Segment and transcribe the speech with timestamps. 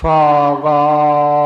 [0.00, 1.37] 좌가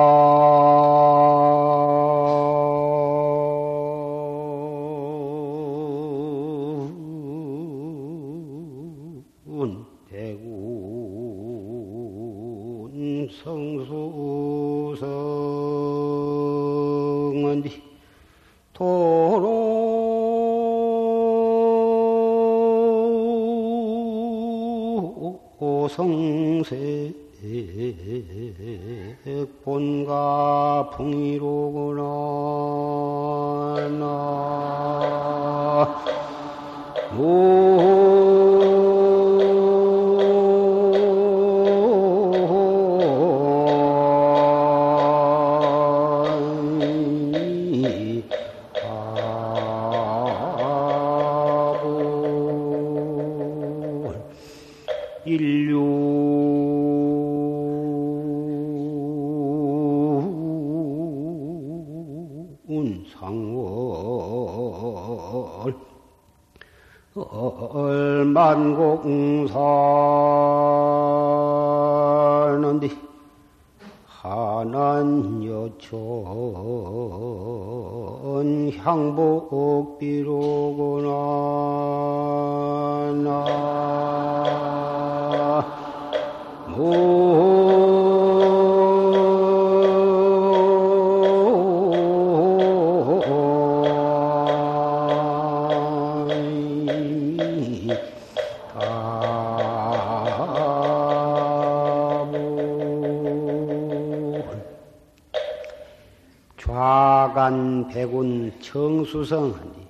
[109.23, 109.87] 수성하니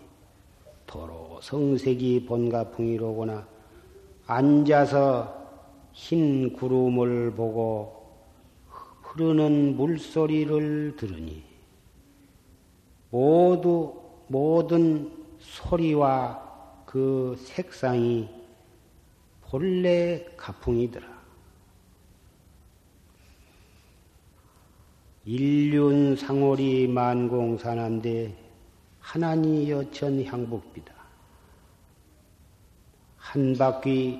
[0.86, 3.46] 도로 성색이 본가풍이로구나
[4.26, 5.40] 앉아서
[5.92, 8.10] 흰 구름을 보고
[8.68, 11.42] 흐르는 물소리를 들으니
[13.10, 18.28] 모두 모든 소리와 그 색상이
[19.42, 21.06] 본래 가풍이더라.
[25.24, 28.51] 인륜 상월이 만공산한데
[29.12, 30.94] 하나니 여천 향복비다.
[33.18, 34.18] 한 바퀴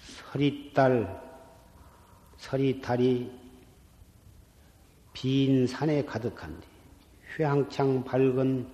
[0.00, 1.22] 서리달,
[2.38, 3.30] 서리달이
[5.12, 6.66] 빈 산에 가득한데
[7.36, 8.66] 휘황창 밝은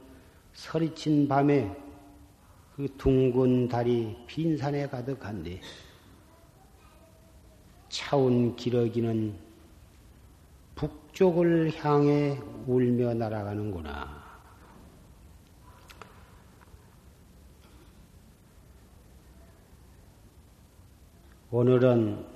[0.55, 1.71] 서리친 밤에
[2.75, 5.61] 그 둥근 달이 빈 산에 가득한데
[7.91, 9.37] 차운 기러기는
[10.77, 14.18] 북쪽을 향해 울며 날아가는구나.
[21.51, 22.27] 오늘은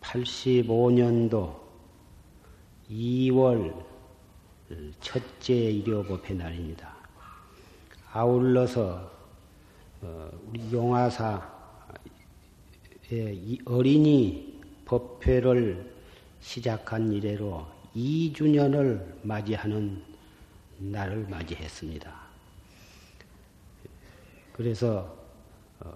[0.00, 1.54] 85년도
[2.90, 3.84] 2월
[4.98, 6.96] 첫째 일요법의 날입니다.
[8.10, 9.12] 아울러서
[10.00, 11.42] 어, 우리 용화사의
[13.66, 15.92] 어린이 법회를
[16.40, 20.02] 시작한 이래로 2주년을 맞이하는
[20.78, 22.10] 날을 맞이했습니다.
[24.54, 25.14] 그래서
[25.80, 25.92] 어,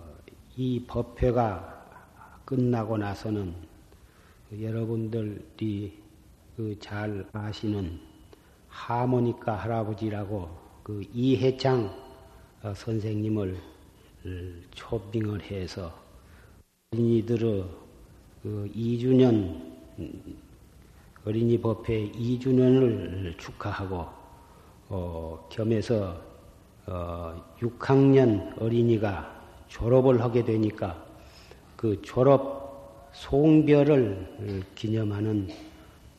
[0.58, 1.71] 이 법회가
[2.44, 3.54] 끝나고 나서는
[4.60, 6.02] 여러분들이
[6.56, 7.98] 그 잘 아시는
[8.68, 10.48] 하모니카 할아버지라고
[10.82, 11.90] 그 이해창
[12.62, 13.58] 어, 선생님을
[14.74, 15.92] 초빙을 해서
[16.92, 17.64] 어린이들의
[18.42, 19.72] 그 2주년
[21.24, 24.06] 어린이 법회 2주년을 축하하고
[24.88, 26.20] 어, 겸해서
[26.86, 31.01] 어, 6학년 어린이가 졸업을 하게 되니까
[31.82, 35.48] 그 졸업 송별을 기념하는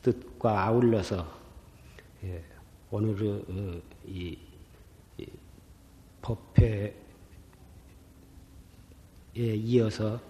[0.02, 1.26] 뜻과 아울러서
[2.24, 2.44] 예,
[2.90, 4.36] 오늘의 어, 이,
[5.16, 5.26] 이
[6.20, 6.92] 법회에
[9.34, 10.20] 이어서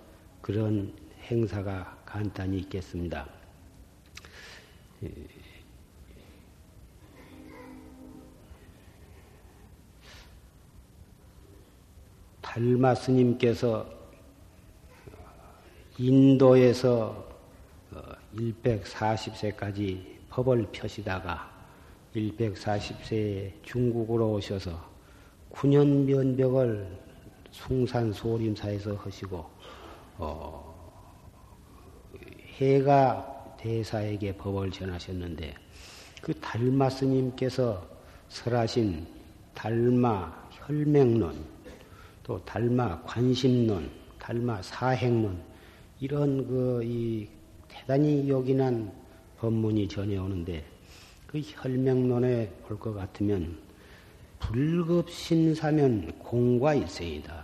[0.41, 0.95] 그런
[1.25, 3.29] 행사가 간단히 있겠습니다.
[5.03, 5.13] 예.
[12.41, 14.04] 달마 스님께서
[15.99, 17.25] 인도에서
[18.37, 21.51] 140세까지 어, 법을 펴시다가
[22.15, 24.73] 140세에 중국으로 오셔서
[25.53, 26.89] 9년 면벽을
[27.53, 29.45] 숭산 소림사에서 하시고
[30.19, 30.75] 어,
[32.59, 35.55] 해가 대사에게 법을 전하셨는데
[36.21, 37.87] 그 달마 스님께서
[38.29, 39.07] 설하신
[39.55, 41.45] 달마 혈맹론
[42.25, 45.54] 또 달마 관심론 달마 사행론
[46.05, 47.27] 이런 그 이
[47.67, 48.93] 대단히 요긴한
[49.39, 50.63] 법문이 전해오는데
[51.27, 53.57] 그 혈맹론에 볼것 같으면
[54.39, 57.43] 불급신사면 공과 일생이다.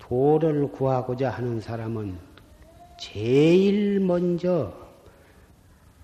[0.00, 2.18] 도를 구하고자 하는 사람은
[2.98, 4.74] 제일 먼저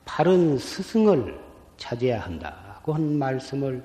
[0.05, 1.37] 바른 스승을
[1.79, 3.85] 찾아야 한다고 한 말씀을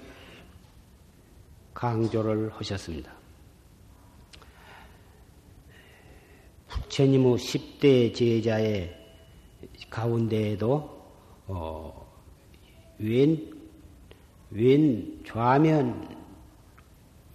[1.74, 3.25] 강조를 하셨습니다.
[6.96, 8.96] 부처님의 10대 제자의
[9.90, 10.90] 가운데에도
[11.46, 12.08] 어,
[13.00, 13.52] 왼,
[14.52, 16.16] 왼 좌면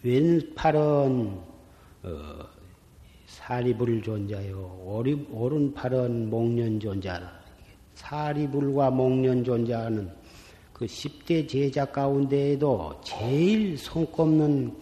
[0.03, 1.39] 왼팔은
[2.03, 2.47] 어,
[3.27, 7.21] 사리불 존자요 오리, 오른팔은 목련 존자
[7.97, 10.11] 사리불과 목련 존자는
[10.73, 14.75] 그 10대 제자 가운데에도 제일 손꼽는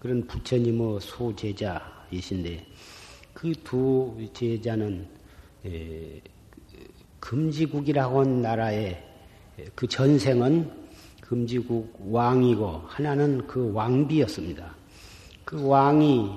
[0.00, 2.65] 그런 부처님의 수제자이신데
[3.54, 5.06] 그 두 제자는
[7.20, 9.02] 금지국이라고 한 나라의
[9.74, 10.70] 그 전생은
[11.20, 14.74] 금지국 왕이고 하나는 그 왕비였습니다.
[15.44, 16.30] 그 왕이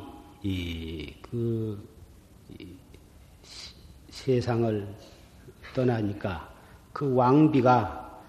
[0.44, 1.88] 이, 그
[2.58, 2.68] 이,
[4.10, 4.88] 세상을
[5.76, 6.54] 떠나니까
[6.94, 8.22] 그 왕비가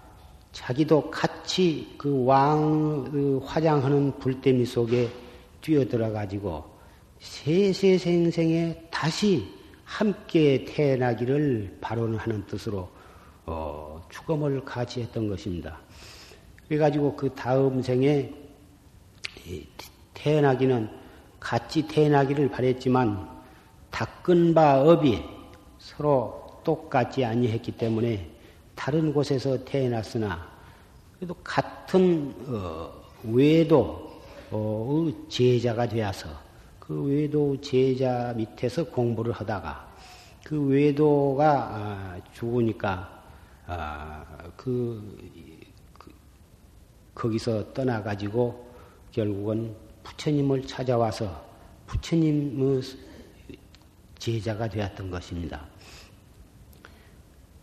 [0.51, 5.09] 자기도 같이 그 왕, 그 화장하는 불대미 속에
[5.61, 6.70] 뛰어들어 가지고
[7.21, 9.47] 세세생생에 다시
[9.85, 12.89] 함께 태어나기를 발언하는 뜻으로
[13.45, 15.79] 어, 축음을 같이 했던 것입니다.
[16.67, 18.33] 그래가지고 그 다음 생에
[20.13, 20.89] 태어나기는
[21.39, 23.29] 같이 태어나기를 바랬지만
[23.91, 25.21] 닦은 바 업이
[25.79, 28.29] 서로 똑같지 아니했기 때문에
[28.75, 30.49] 다른 곳에서 태어났으나
[31.17, 32.91] 그래도 같은 어,
[33.23, 34.09] 외도
[34.49, 36.50] 어, 제자가 되어서
[36.91, 39.89] 그 외도 제자 밑에서 공부를 하다가
[40.43, 43.23] 그 외도가 아, 죽으니까
[43.65, 44.25] 아,
[44.57, 45.17] 그,
[45.97, 46.11] 그
[47.15, 48.71] 거기서 떠나가지고
[49.13, 49.73] 결국은
[50.03, 51.45] 부처님을 찾아와서
[51.87, 52.81] 부처님의
[54.19, 55.65] 제자가 되었던 것입니다.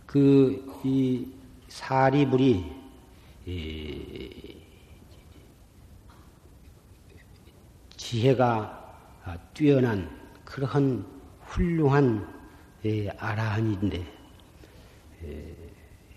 [0.07, 1.27] 그, 이
[1.69, 2.65] 사리불이,
[3.45, 4.57] 이,
[7.99, 8.88] 지혜가
[9.53, 10.09] 뛰어난
[10.45, 11.05] 그러한
[11.41, 12.27] 훌륭한
[12.85, 14.07] 예, 아라한인데
[15.25, 15.55] 예,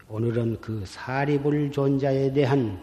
[0.08, 2.80] 오늘은 그 사리불 존자에 대한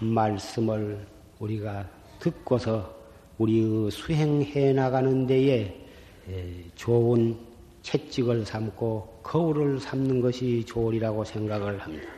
[0.00, 1.06] 말씀을
[1.38, 1.88] 우리가
[2.18, 2.94] 듣고서
[3.38, 5.86] 우리의 수행해 나가는 데에
[6.28, 7.38] 예, 좋은
[7.82, 12.08] 채찍을 삼고 거울을 삼는 것이 좋으리라고 생각을 합니다.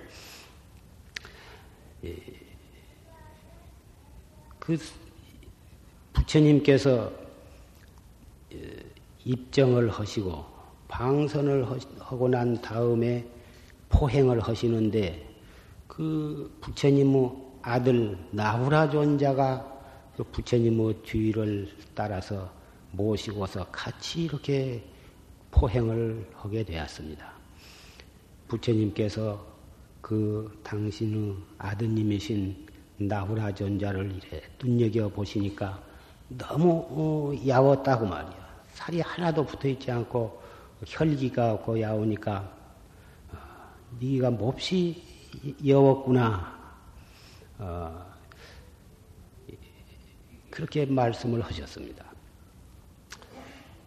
[4.59, 4.79] 그
[6.13, 7.22] 부처님께서
[9.25, 10.45] 입정을 하시고
[10.89, 11.67] 방선을
[12.01, 13.27] 하고 난 다음에
[13.89, 15.29] 포행을 하시는데
[15.87, 17.31] 그 부처님의
[17.63, 19.71] 아들 나후라 존자가
[20.17, 22.51] 그 부처님의 뒤를 따라서
[22.91, 24.85] 모시고서 같이 이렇게
[25.51, 27.33] 포행을 하게 되었습니다.
[28.49, 29.47] 부처님께서
[30.01, 32.67] 그 당신의 아드님이신
[32.99, 35.83] 나후라 존자를 이래 눈여겨 보시니까
[36.29, 38.42] 너무 어, 야웠다고 말이야.
[38.73, 40.41] 살이 하나도 붙어 있지 않고
[40.87, 42.53] 혈기가 없고 야오니까
[43.33, 43.37] 어,
[44.01, 45.03] 네가 몹시
[45.65, 46.61] 여웠구나.
[47.59, 48.13] 어,
[50.51, 52.05] 그렇게 말씀을 하셨습니다.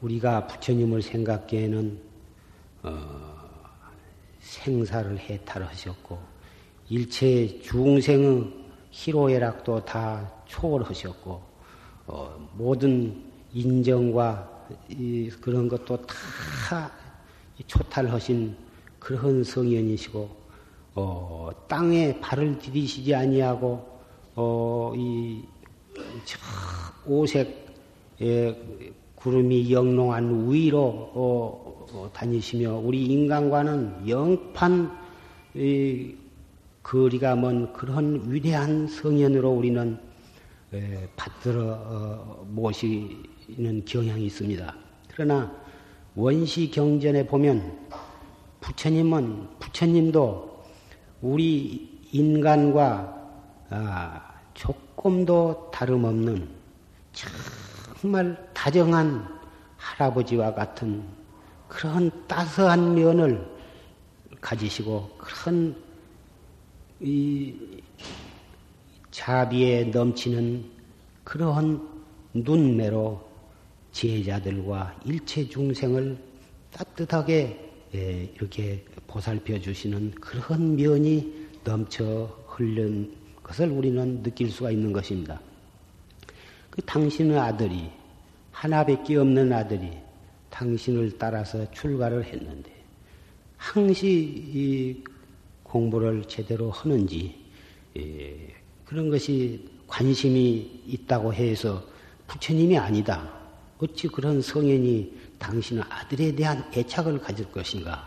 [0.01, 2.01] 우리가 부처님을 생각기에는
[2.83, 3.35] 어,
[4.39, 6.19] 생사를 해탈하셨고
[6.89, 11.41] 일체 중생의 희로애락도 다 초월하셨고
[12.07, 13.23] 어, 모든
[13.53, 14.54] 인정과
[15.41, 16.91] 그런 것도 다
[17.67, 18.55] 초탈하신
[18.99, 20.45] 그런 성현이시고
[20.95, 23.87] 어, 땅에 발을 디디시지 아니하고
[24.35, 25.43] 어, 이
[27.05, 27.65] 오색
[29.15, 30.81] 구름이 영롱한 위로
[31.13, 34.91] 어, 어, 다니시며 우리 인간과는 영판
[35.55, 36.15] 이,
[36.83, 39.97] 거리가 먼 그런 위대한 성현으로 우리는
[40.73, 44.75] 에, 받들어 어, 모시 는 경향이 있습니다.
[45.07, 45.55] 그러나
[46.15, 47.87] 원시 경전에 보면
[48.59, 50.63] 부처님은 부처님도
[51.21, 53.13] 우리 인간과
[53.69, 56.47] 아, 조금도 다름없는
[58.01, 59.27] 정말 다정한
[59.77, 61.03] 할아버지와 같은
[61.67, 63.45] 그런 따스한 면을
[64.41, 65.75] 가지시고 그런
[66.99, 67.55] 이
[69.11, 70.65] 자비에 넘치는
[71.23, 71.87] 그러한
[72.33, 73.24] 눈매로
[73.95, 76.17] 제자들과 일체 중생을
[76.69, 85.39] 따뜻하게 예, 이렇게 보살펴 주시는 그런 면이 넘쳐 흘른 것을 우리는 느낄 수가 있는 것입니다.
[86.69, 87.89] 그 당신의 아들이
[88.51, 89.91] 하나밖에 없는 아들이
[90.49, 92.69] 당신을 따라서 출가를 했는데
[93.55, 95.03] 항시 이
[95.63, 97.33] 공부를 제대로 하는지
[97.97, 101.81] 예, 그런 것이 관심이 있다고 해서
[102.27, 103.44] 부처님이 아니다.
[103.79, 108.05] 어찌 그런 성인이 당신의 아들에 대한 애착을 가질 것인가?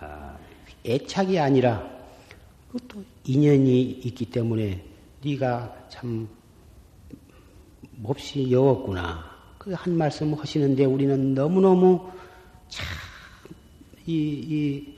[0.00, 0.36] 아,
[0.84, 1.88] 애착이 아니라
[2.88, 4.84] 또 인연이 있기 때문에
[5.24, 6.28] 네가 참
[7.96, 9.36] 몹시 여웠구나.
[9.66, 12.08] 그 한 말씀 하시는데 우리는 너무너무
[12.68, 12.86] 참,
[14.06, 14.94] 이, 이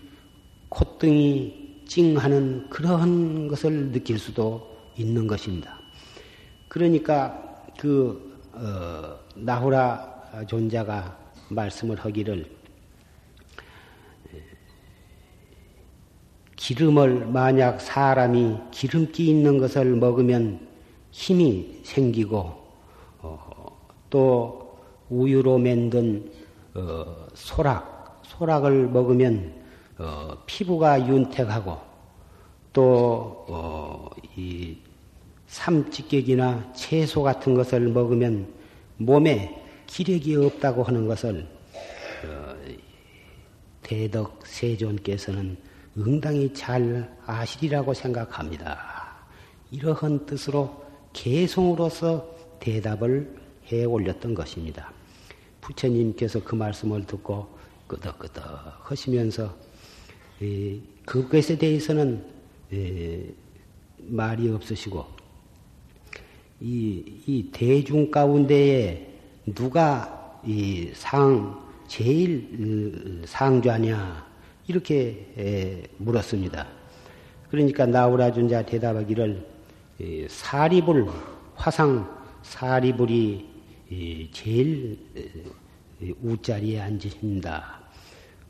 [0.68, 5.78] 콧등이 찡하는 그런 것을 느낄 수도 있는 것입니다.
[6.68, 8.27] 그러니까 그,
[8.60, 11.16] 어, 나후라 존자가
[11.48, 12.58] 말씀을 하기를
[16.56, 20.66] 기름을 만약 사람이 기름기 있는 것을 먹으면
[21.12, 22.36] 힘이 생기고
[23.20, 23.78] 어,
[24.10, 24.76] 또
[25.08, 26.30] 우유로 만든
[26.74, 29.54] 어, 소락 소락을 먹으면
[29.98, 31.78] 어, 피부가 윤택하고
[32.72, 34.87] 또이
[35.48, 38.52] 삼찌개기나 채소 같은 것을 먹으면
[38.98, 41.46] 몸에 기력이 없다고 하는 것을
[42.24, 42.56] 어,
[43.82, 45.56] 대덕 세존께서는
[45.96, 49.16] 응당히 잘 아시리라고 생각합니다.
[49.70, 53.36] 이러한 뜻으로 개송으로서 대답을
[53.72, 54.92] 해 올렸던 것입니다.
[55.60, 57.48] 부처님께서 그 말씀을 듣고
[57.86, 59.54] 끄덕끄덕 하시면서
[61.04, 62.24] 그것에 대해서는
[63.98, 65.17] 말이 없으시고
[66.60, 69.06] 이, 이 대중 가운데에
[69.54, 74.26] 누가 이 상, 제일 상좌냐,
[74.66, 76.66] 이렇게 물었습니다.
[77.50, 79.46] 그러니까 나우라 준자 대답하기를
[80.28, 81.06] 사리불,
[81.54, 82.08] 화상
[82.42, 83.46] 사리불이
[84.32, 84.98] 제일
[86.22, 87.80] 우자리에 앉으십니다.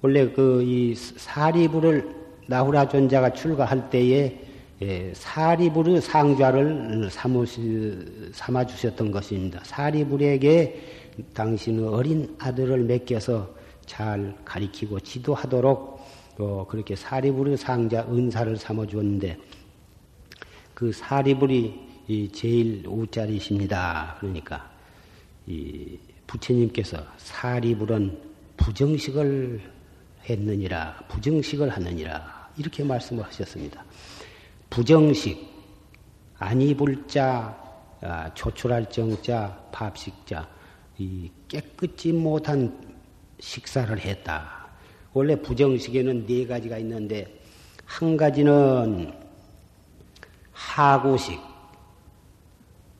[0.00, 4.40] 원래 그 이 사리불을 나후라 존자가 출가할 때에
[4.80, 9.60] 예, 사리불의 상좌를 삼아 주셨던 것입니다.
[9.64, 13.54] 사리불에게 당신의 어린 아들을 맡겨서
[13.86, 15.98] 잘 가리키고 지도하도록
[16.38, 19.36] 어, 그렇게 사리불의 상자 은사를 삼아 주었는데
[20.74, 24.16] 그 사리불이 제일 우짜리십니다.
[24.20, 24.70] 그러니까
[25.48, 28.16] 이 부처님께서 사리불은
[28.56, 29.60] 부정식을
[30.28, 33.84] 했느니라 부정식을 하느니라 이렇게 말씀을 하셨습니다.
[34.70, 35.48] 부정식,
[36.38, 37.68] 아니불자,
[38.00, 40.48] 아, 조출할 정자, 밥식자,
[40.98, 42.96] 이 깨끗이 못한
[43.40, 44.68] 식사를 했다.
[45.12, 47.40] 원래 부정식에는 네 가지가 있는데
[47.84, 49.12] 한 가지는
[50.52, 51.40] 하구식,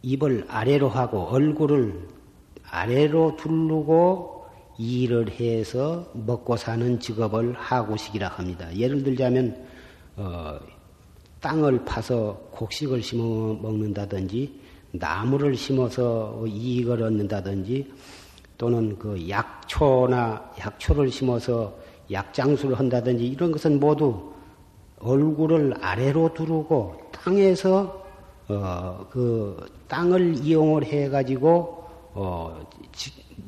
[0.03, 2.09] 입을 아래로 하고 얼굴을
[2.71, 4.47] 아래로 두르고
[4.79, 8.75] 일을 해서 먹고 사는 직업을 하구식이라 합니다.
[8.75, 9.67] 예를 들자면
[10.17, 10.59] 어,
[11.41, 14.61] 땅을 파서 곡식을 심어 먹는다든지
[14.93, 17.93] 나무를 심어서 이익을 얻는다든지
[18.57, 21.75] 또는 그 약초나 약초를 심어서
[22.11, 24.33] 약장수를 한다든지 이런 것은 모두
[24.99, 28.07] 얼굴을 아래로 두르고 땅에서
[28.49, 32.67] 어, 그 땅을 이용을 해 가지고 어,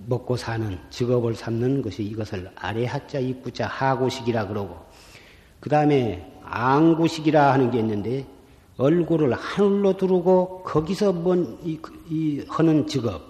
[0.07, 4.77] 먹고 사는 직업을 삼는 것이 이것을 아래 하자 입구자 하고식이라 그러고.
[5.59, 8.27] 그 다음에 앙구식이라 하는 게 있는데
[8.77, 11.79] 얼굴을 하늘로 두르고 거기서 뭔 이,
[12.09, 13.23] 이 하는 직업.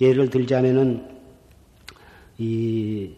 [0.00, 1.08] 예를 들자면은
[2.38, 3.10] 이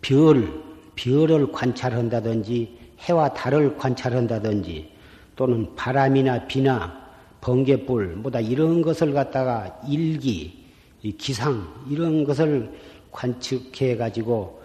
[0.00, 0.62] 별,
[0.94, 4.90] 별을 관찰한다든지 해와 달을 관찰한다든지
[5.36, 7.00] 또는 바람이나 비나
[7.40, 10.66] 번개불 뭐다 이런 것을 갖다가 일기,
[11.16, 12.70] 기상 이런 것을
[13.10, 14.59] 관측해 가지고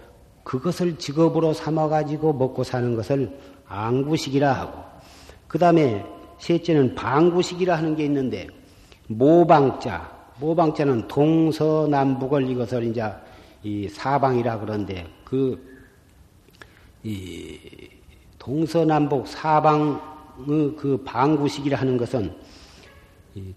[0.45, 3.37] 그것을 직업으로 삼아가지고 먹고 사는 것을
[3.67, 4.83] 앙구식이라 하고,
[5.47, 6.05] 그 다음에
[6.37, 8.47] 셋째는 방구식이라 하는 게 있는데,
[9.07, 10.09] 모방자,
[10.39, 13.11] 모방자는 동서남북을 이것을 이제
[13.63, 15.59] 이 사방이라 그러는데, 그,
[17.03, 17.57] 이
[18.37, 19.97] 동서남북 사방의
[20.77, 22.35] 그 방구식이라 하는 것은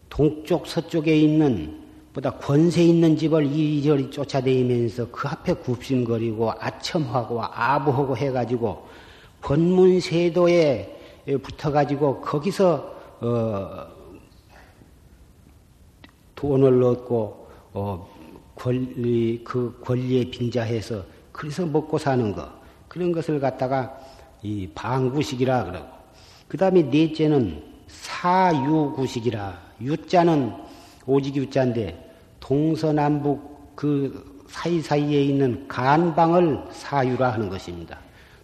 [0.08, 1.87] 동쪽 서쪽에 있는
[2.18, 8.88] 보다 권세 있는 집을 이리저리 쫓아다니면서 그 앞에 굽신거리고 아첨하고 아부하고 해가지고
[9.40, 13.86] 권문세도에 붙어가지고 거기서 어
[16.34, 18.08] 돈을 얻고 어
[18.56, 22.50] 권리 그 권리에 빙자해서 그래서 먹고 사는 거.
[22.88, 23.96] 그런 것을 갖다가
[24.42, 25.86] 이 방구식이라 그러고.
[26.48, 29.68] 그 다음에 넷째는 사유구식이라.
[29.82, 30.52] 유자는
[31.06, 32.07] 오직 유자인데
[32.48, 37.98] 동서남북 그 사이사이에 있는 간방을 사유라 하는 것입니다.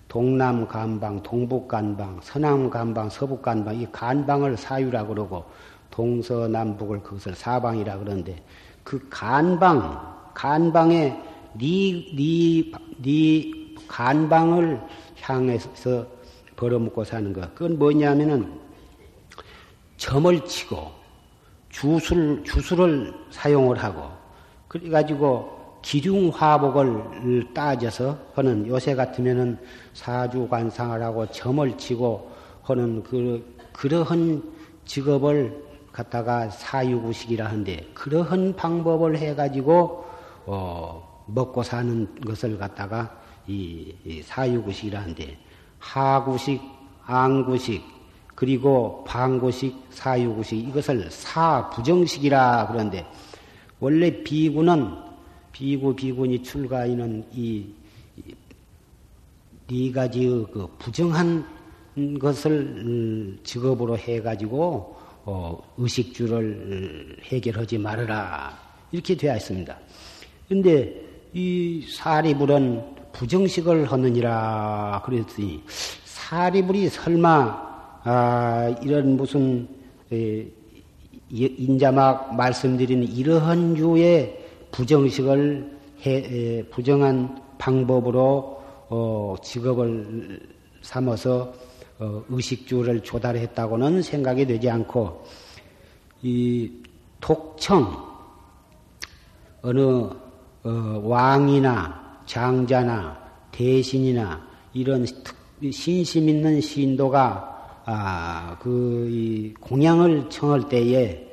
[0.09, 5.47] 동남 간방, 동북 간방, 서남 간방, 서북 간방 이 간방을 사유라 그러고
[5.91, 8.37] 동서남북을 그것을 사방이라 그러는데
[8.83, 11.19] 그 간방 간방에
[11.55, 13.51] 네, 네, 네
[13.89, 14.83] 간방을
[15.23, 16.07] 향해서
[16.57, 17.55] 벌어먹고 사는 것.
[17.55, 18.61] 그건 뭐냐면은
[19.97, 21.04] 점을 치고
[21.75, 24.09] 주술, 주술을 사용을 하고
[24.69, 29.59] 그래가지고 기중화복을 따져서 하는 요새 같으면은
[29.93, 32.31] 사주관상을 하고 점을 치고
[32.63, 34.41] 하는 그, 그러한
[34.85, 40.05] 직업을 갖다가 사유구식이라 하는데 그러한 방법을 해가지고
[40.47, 45.39] 어, 먹고 사는 것을 갖다가 이, 이 사유구식이라 하는데
[45.81, 46.63] 하구식,
[47.05, 47.83] 앙구식,
[48.35, 53.07] 그리고 방구식, 사유구식 이것을 사부정식이라 그러는데
[53.81, 54.91] 원래 비구는
[55.53, 57.85] 비구 비군이 출가하는 이
[59.67, 61.47] 네 가지의 그 부정한
[62.21, 68.59] 것을 음, 직업으로 해가지고 어, 의식주를 해결하지 말아라
[68.93, 69.75] 이렇게 되어 있습니다.
[70.49, 75.63] 근데 이 사리불은 부정식을 하느니라 그랬더니
[76.05, 77.74] 사리불이 설마
[78.07, 79.67] 아, 이런 무슨
[80.13, 80.47] 에,
[81.31, 90.39] 인자막 말씀드린 이러한 유의 부정식을 해, 에, 부정한 방법으로 어, 직업을
[90.83, 91.55] 삼아서
[91.99, 95.25] 어, 의식주를 조달했다고는 생각이 되지 않고
[96.23, 96.71] 이
[97.23, 98.07] 독청
[99.63, 100.11] 어느 어,
[101.03, 103.19] 왕이나 장자나
[103.51, 105.07] 대신이나 이런
[105.73, 107.54] 신심 있는 신도가
[107.87, 111.31] 아, 그 공양을 청할 때에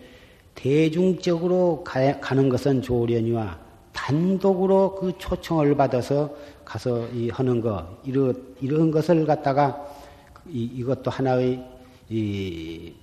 [0.55, 3.57] 대중적으로 가, 는 것은 좋으려니와
[3.93, 6.35] 단독으로 그 초청을 받아서
[6.65, 9.85] 가서 이 하는 거 이러, 이런 것을 갖다가
[10.49, 11.63] 이, 이것도 하나의
[12.09, 12.93] 이,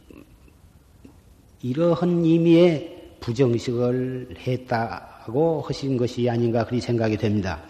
[1.62, 7.62] 이러한 의미의 부정식을 했다 하고 하신 것이 아닌가 그리 생각이 됩니다.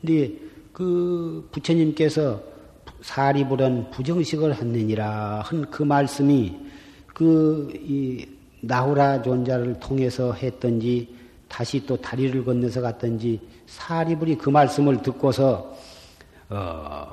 [0.00, 0.32] 근데
[0.72, 2.53] 그 부처님께서
[3.04, 6.56] 사리불은 부정식을 했느니라 한 그 말씀이
[7.06, 7.70] 그
[8.62, 11.14] 나후라 존자를 통해서 했던지
[11.46, 15.76] 다시 또 다리를 건너서 갔던지 사리불이 그 말씀을 듣고서
[16.48, 17.06] 어,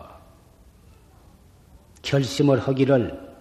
[2.02, 3.32] 결심을 하기를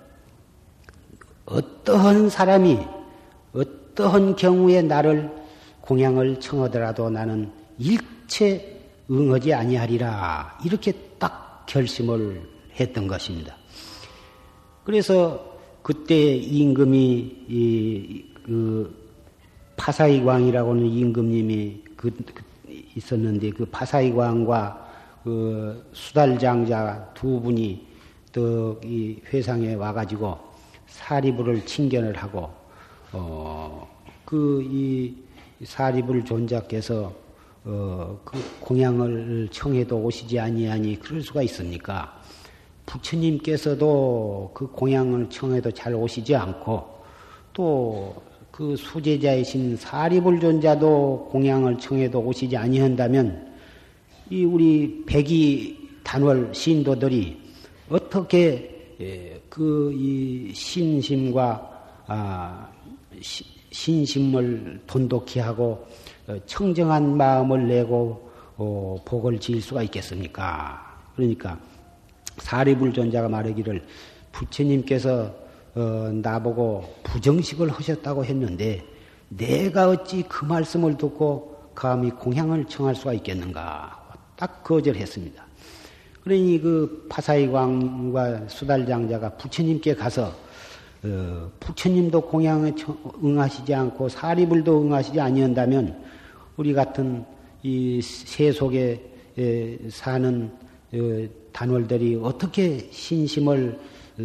[1.47, 2.79] 어떠한 사람이
[3.55, 5.31] 어떠한 경우에 나를
[5.83, 10.59] 공양을 청하더라도 나는 일체 응하지 아니하리라.
[10.65, 11.10] 이렇게 딱
[11.71, 12.43] 결심을
[12.79, 13.57] 했던 것입니다.
[14.85, 16.99] 그래서 그때 임금이
[17.49, 18.95] 이, 그
[19.77, 22.43] 파사이 광이라고는 임금님이 그, 그
[22.97, 24.89] 있었는데 그 파사이 광과
[25.25, 27.87] 그 수달장자 두 분이
[28.33, 30.39] 또 이 회상에 와가지고
[30.87, 32.51] 사리부를 칭견을 하고
[33.13, 35.15] 어그이
[35.65, 37.13] 사리불 존자께서
[37.65, 42.21] 어, 그 공양을 청해도 오시지 아니하니 그럴 수가 있습니까?
[42.87, 47.01] 부처님께서도 그 공양을 청해도 잘 오시지 않고
[47.53, 53.55] 또 그 수제자이신 사리불 존자도 공양을 청해도 오시지 아니한다면
[54.29, 57.39] 이 우리 백이 단월 신도들이
[57.89, 62.69] 어떻게 예, 그이 신심과 아,
[63.71, 65.87] 신심을 돈독히 하고 어,
[66.47, 70.99] 청정한 마음을 내고 어, 복을 지을 수가 있겠습니까?
[71.17, 71.59] 그러니까
[72.39, 73.85] 사리불 존자가 말하기를
[74.33, 75.35] 부처님께서
[75.75, 78.85] 어, 나보고 부정식을 하셨다고 했는데
[79.29, 83.99] 내가 어찌 그 말씀을 듣고 감히 공양을 청할 수가 있겠는가?
[84.37, 85.45] 딱 거절했습니다.
[86.25, 90.33] 그러니 그 파사이광과 수달장자가 부처님께 가서
[91.03, 92.75] 어, 부처님도 공양에
[93.25, 96.05] 응하시지 않고 사리불도 응하시지 아니한다면
[96.61, 97.25] 우리 같은
[97.63, 99.01] 이 세속에
[99.89, 100.53] 사는
[100.93, 103.81] 어, 단월들이 어떻게 신심을
[104.19, 104.23] 어,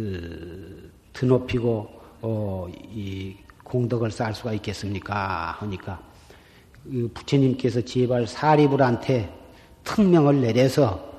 [1.14, 1.88] 드높이고
[2.20, 5.52] 어, 이 공덕을 쌓을 수가 있겠습니까?
[5.60, 5.98] 하니까
[6.84, 9.32] 그 부처님께서 제발 사리불한테
[9.82, 11.10] 특명을 내려서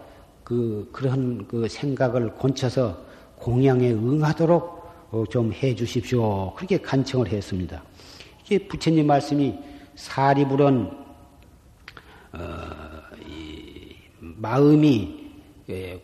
[0.44, 2.96] 그 그런 그 생각을 곤쳐서
[3.38, 6.54] 공양에 응하도록 어, 좀 해 주십시오.
[6.54, 7.82] 그렇게 간청을 했습니다.
[8.46, 9.56] 이게 부처님 말씀이
[9.96, 11.08] 사리불은
[12.34, 12.40] 어,
[14.38, 15.32] 마음이
[15.70, 16.02] 예,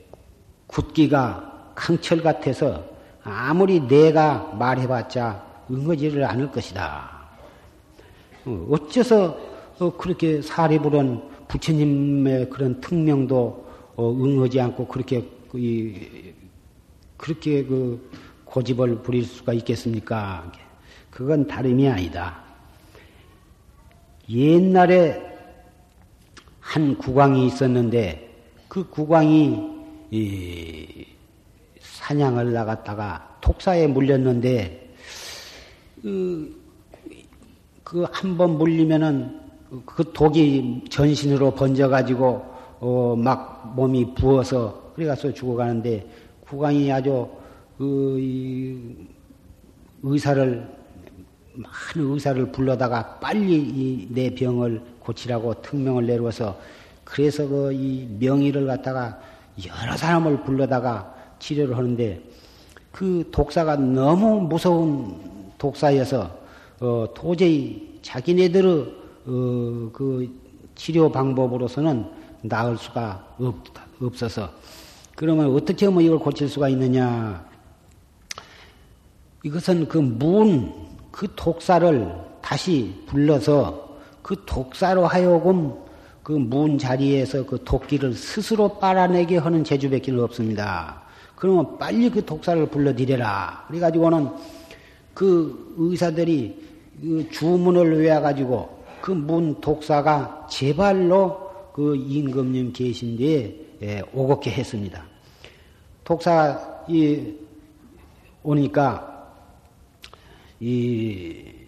[0.67, 2.83] 굳기가 강철 같아서
[3.23, 7.09] 아무리 내가 말해봤자 응어지를 않을 것이다.
[8.45, 9.37] 어, 어째서
[9.79, 13.65] 어, 그렇게 사리부른 부처님의 그런 특명도
[13.95, 15.27] 어, 응하지 않고 그렇게
[17.17, 18.09] 그렇게 그
[18.45, 20.51] 고집을 부릴 수가 있겠습니까?
[21.09, 22.41] 그건 다름이 아니다.
[24.29, 25.32] 옛날에
[26.63, 28.29] 한 국왕이 있었는데
[28.67, 29.73] 그 국왕이
[31.79, 34.93] 사냥을 나갔다가 독사에 물렸는데
[37.83, 39.39] 그 한 번 물리면은
[39.85, 46.05] 그 독이 전신으로 번져가지고 어 막 몸이 부어서 그래가서 죽어가는데
[46.47, 47.27] 국왕이 아주
[47.77, 49.05] 그
[50.01, 50.67] 의사를
[51.55, 56.59] 많은 의사를 불러다가 빨리 내 병을 고치라고 특명을 내려서
[57.03, 59.19] 그래서 그 이 명의를 갖다가
[59.67, 62.21] 여러 사람을 불러다가 치료를 하는데
[62.91, 66.43] 그 독사가 너무 무서운 독사여서
[66.79, 68.71] 어 도저히 자기네들의
[69.27, 70.29] 어 그
[70.75, 72.05] 치료 방법으로서는
[72.41, 73.55] 나을 수가 없,
[74.01, 74.49] 없어서
[75.15, 77.45] 그러면 어떻게 하면 이걸 고칠 수가 있느냐?
[79.43, 80.73] 이것은 그 문,
[81.11, 82.11] 그 독사를
[82.41, 83.82] 다시 불러서
[84.23, 85.73] 그 독사로 하여금
[86.23, 91.03] 그 문 자리에서 그 도끼를 스스로 빨아내게 하는 재주밖에 없습니다.
[91.35, 93.65] 그러면 빨리 그 독사를 불러들여라.
[93.67, 94.29] 그래가지고는
[95.13, 96.63] 그 의사들이
[97.01, 105.03] 그 주문을 외워가지고 그 문 독사가 제발로 그 임금님 계신 데에 예, 오겁게 했습니다.
[106.05, 106.57] 독사
[106.87, 107.33] 이
[108.43, 109.27] 오니까
[110.61, 111.63] 이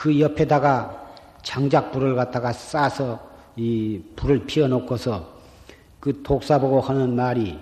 [0.00, 1.09] 그 옆에다가
[1.42, 3.18] 장작 불을 갖다가 싸서
[3.56, 5.40] 이 불을 피워놓고서
[5.98, 7.58] 그 독사 보고 하는 말이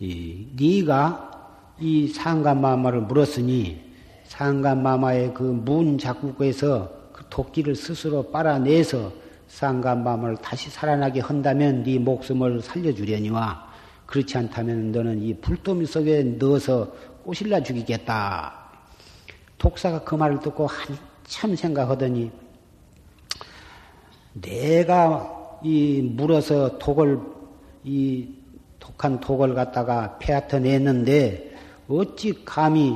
[0.00, 1.30] 이 네가
[1.80, 3.92] 이 상간마마를 물었으니
[4.24, 9.12] 상간마마의 그 문 작국에서 그 도끼를 스스로 빨아내서
[9.48, 13.70] 상간마마를 다시 살아나게 한다면 네 목숨을 살려주려니와
[14.06, 16.92] 그렇지 않다면 너는 이 불도미 속에 넣어서
[17.24, 18.54] 꼬실라 죽이겠다.
[19.58, 22.30] 독사가 그 말을 듣고 한참 생각하더니
[24.34, 27.20] 내가 이 물어서 독을
[27.84, 28.28] 이
[28.78, 31.56] 독한 독을 갖다가 패앗아 냈는데
[31.88, 32.94] 어찌 감히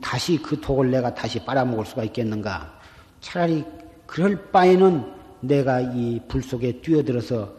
[0.00, 2.78] 다시 그 독을 내가 다시 빨아먹을 수가 있겠는가?
[3.20, 3.64] 차라리
[4.06, 7.52] 그럴 바에는 내가 이 불 속에 뛰어들어서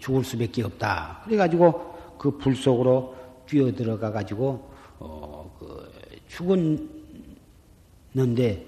[0.00, 1.22] 죽을 수밖에 없다.
[1.24, 3.14] 그래가지고 그 불 속으로
[3.46, 5.90] 뛰어들어가 가지고 어, 그
[6.28, 6.88] 죽은
[8.14, 8.66] 는데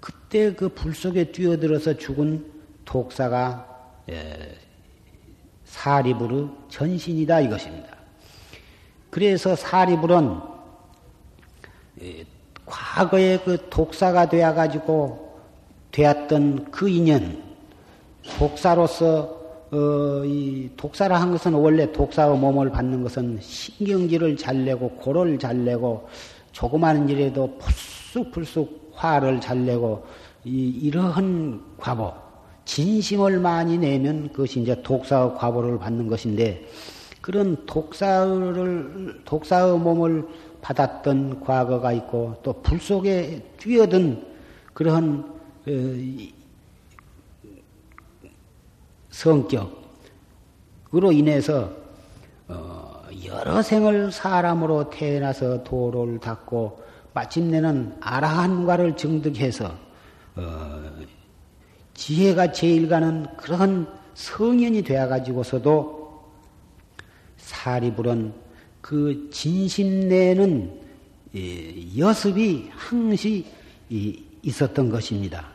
[0.00, 2.53] 그때 그 불 속에 뛰어들어서 죽은
[2.84, 3.66] 독사가
[5.64, 7.88] 사리불의 전신이다 이것입니다.
[9.10, 10.40] 그래서 사리불은
[12.66, 15.38] 과거에 그 독사가 되어 가지고
[15.92, 17.42] 되었던 그 인연
[18.38, 25.38] 독사로서 어, 이 독사라 한 것은 원래 독사의 몸을 받는 것은 신경질을 잘 내고 고를
[25.38, 26.08] 잘 내고
[26.52, 30.06] 조그마한 일에도 불쑥불쑥 화를 잘 내고
[30.44, 32.12] 이, 이러한 과보,
[32.64, 36.66] 진심을 많이 내면 그것이 이제 독사의 과보를 받는 것인데
[37.20, 40.26] 그런 독사를 독사의 몸을
[40.60, 44.24] 받았던 과거가 있고 또 불 속에 뛰어든
[44.72, 45.32] 그러한
[45.66, 45.70] 어,
[49.10, 51.70] 성격으로 인해서
[52.48, 56.82] 어, 여러 생을 사람으로 태어나서 도를 닦고
[57.14, 59.72] 마침내는 아라한과를 증득해서
[60.36, 60.90] 어,
[61.94, 66.24] 지혜가 제일 가는 그런 성현이 되어가지고서도
[67.36, 68.32] 사리불은
[68.80, 70.70] 그 진심 내는
[71.96, 73.46] 여습이 항시
[74.42, 75.48] 있었던 것입니다.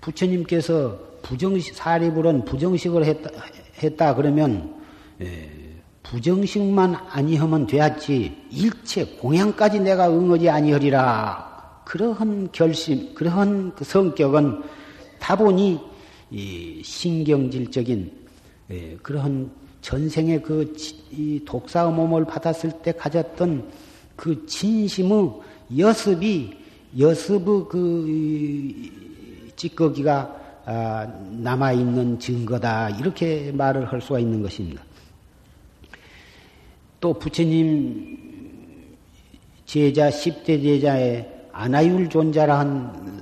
[0.00, 3.30] 부처님께서 부정식, 사리불은 부정식을 했다,
[3.82, 4.74] 했다 그러면
[6.02, 14.62] 부정식만 아니하면 되었지 일체 공양까지 내가 응하지 아니하리라 그러한 결심 그러한 그 성격은
[15.20, 15.78] 다보니
[16.82, 18.12] 신경질적인
[18.70, 20.74] 예, 그러한 전생의 그
[21.44, 23.70] 독사의 몸을 받았을 때 가졌던
[24.16, 25.32] 그 진심의
[25.78, 26.56] 여습이
[26.98, 34.82] 여습의 그 찌꺼기가 아, 남아 있는 증거다 이렇게 말을 할 수가 있는 것입니다.
[37.00, 38.18] 또 부처님
[39.64, 43.19] 제자 10대 제자의 아나율 존자라 한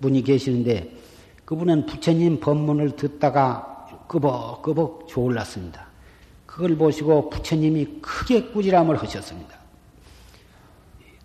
[0.00, 0.96] 분이 계시는데
[1.44, 5.86] 그분은 부처님 법문을 듣다가 끄벅끄벅 졸랐습니다.
[6.46, 9.56] 그걸 보시고 부처님이 크게 꾸지람을 하셨습니다.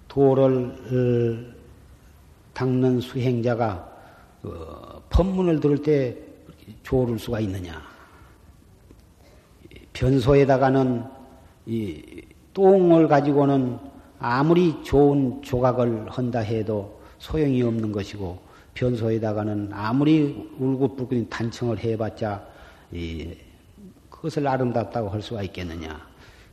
[0.08, 1.54] 도를 어,
[2.54, 3.92] 닦는 수행자가
[4.44, 6.16] 어, 법문을 들을 때
[6.84, 7.82] 조를 수가 있느냐?
[9.94, 11.04] 변소에다가는
[11.66, 12.22] 이
[12.54, 13.80] 똥을 가지고는
[14.20, 18.40] 아무리 좋은 조각을 한다 해도 소용이 없는 것이고
[18.74, 22.46] 변소에다가는 아무리 울긋불긋 단청을 해봤자
[22.92, 23.30] 이
[24.10, 26.08] 그것을 아름답다고 할 수가 있겠느냐.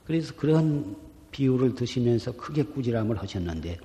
[0.04, 0.96] 그래서 그런
[1.30, 3.78] 비유를 드시면서 크게 꾸지람을 하셨는데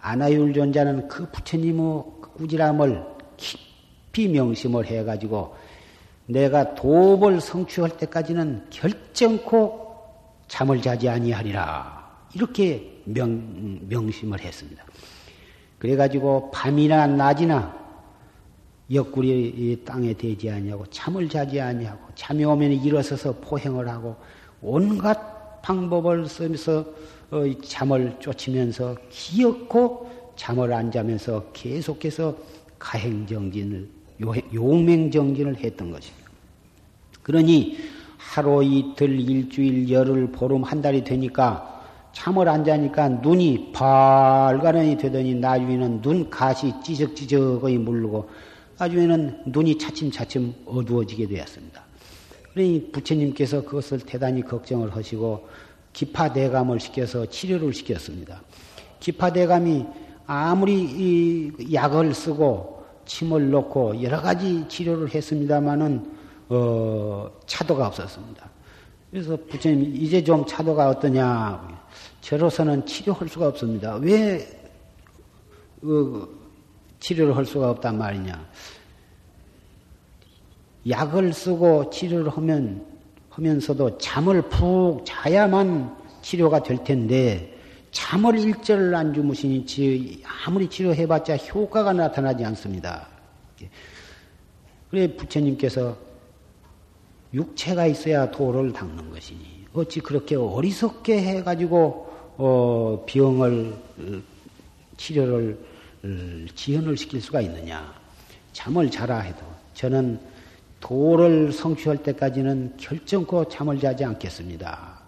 [0.00, 2.02] 아나율존자는 그 부처님의
[2.36, 3.04] 꾸지람을
[3.36, 5.54] 깊이 명심을 해가지고
[6.26, 9.90] 내가 도업을 성취할 때까지는 결정코
[10.48, 12.00] 잠을 자지 아니하리라.
[12.34, 14.84] 이렇게 명, 명심을 했습니다.
[15.80, 17.74] 그래가지고 밤이나 낮이나
[18.92, 24.14] 옆구리 땅에 대지 아니하고 잠을 자지 아니하고 잠이 오면 일어서서 포행을 하고
[24.60, 26.84] 온갖 방법을 쓰면서
[27.30, 32.36] 어, 잠을 쫓으면서 기어코 잠을 안 자면서 계속해서
[32.78, 33.88] 가행정진을
[34.52, 36.30] 용맹정진을 했던 것입니다.
[37.22, 37.78] 그러니
[38.18, 41.79] 하루 이틀 일주일 열흘 보름 한 달이 되니까
[42.12, 48.28] 잠을 안 자니까 눈이 발가른이 되더니 나중에는 눈 가시 찌적찌적하게 물르고
[48.78, 51.82] 나중에는 눈이 차츰차츰 어두워지게 되었습니다.
[52.52, 55.46] 그러니 부처님께서 그것을 대단히 걱정을 하시고
[55.92, 58.42] 기파대감을 시켜서 치료를 시켰습니다.
[59.00, 59.86] 기파대감이
[60.26, 68.48] 아무리 약을 쓰고 침을 놓고 여러 가지 치료를 했습니다마는 어, 차도가 없었습니다.
[69.10, 71.79] 그래서 부처님 이제 좀 차도가 어떠냐?
[72.20, 73.94] 저로서는 치료할 수가 없습니다.
[73.96, 74.46] 왜
[75.82, 76.28] 어,
[77.00, 78.48] 치료를 할 수가 없단 말이냐?
[80.88, 82.86] 약을 쓰고 치료를 하면
[83.30, 87.58] 하면서도 잠을 푹 자야만 치료가 될 텐데
[87.90, 93.08] 잠을 일절을 안 주무시니 아무리 치료해봤자 효과가 나타나지 않습니다.
[94.90, 95.96] 그래 부처님께서
[97.32, 102.09] 육체가 있어야 도를 닦는 것이니 어찌 그렇게 어리석게 해가지고
[102.42, 103.76] 어, 병을
[104.96, 105.58] 치료를
[106.54, 107.92] 지연을 시킬 수가 있느냐?
[108.54, 109.42] 잠을 자라 해도
[109.74, 110.18] 저는
[110.80, 115.00] 도를 성취할 때까지는 결정코 잠을 자지 않겠습니다.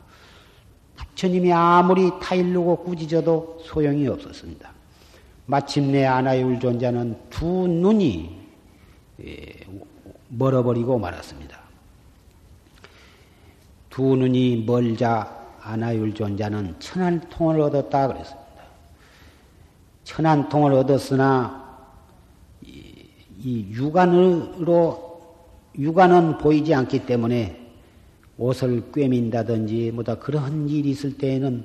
[0.94, 4.70] 부처님이 아무리 타일르고 꾸짖어도 소용이 없었습니다.
[5.46, 8.42] 마침내 아나율 존자는 두 눈이
[9.24, 9.54] 예,
[10.28, 11.58] 멀어버리고 말았습니다.
[13.88, 18.42] 두 눈이 멀자 아나율 존자는 천안통을 얻었다 그랬습니다.
[20.04, 21.62] 천안통을 얻었으나
[22.62, 23.06] 이,
[23.38, 25.12] 이 육안으로
[25.78, 27.58] 육안은 보이지 않기 때문에
[28.36, 31.64] 옷을 꿰민다든지 뭐다 그런 일이 있을 때에는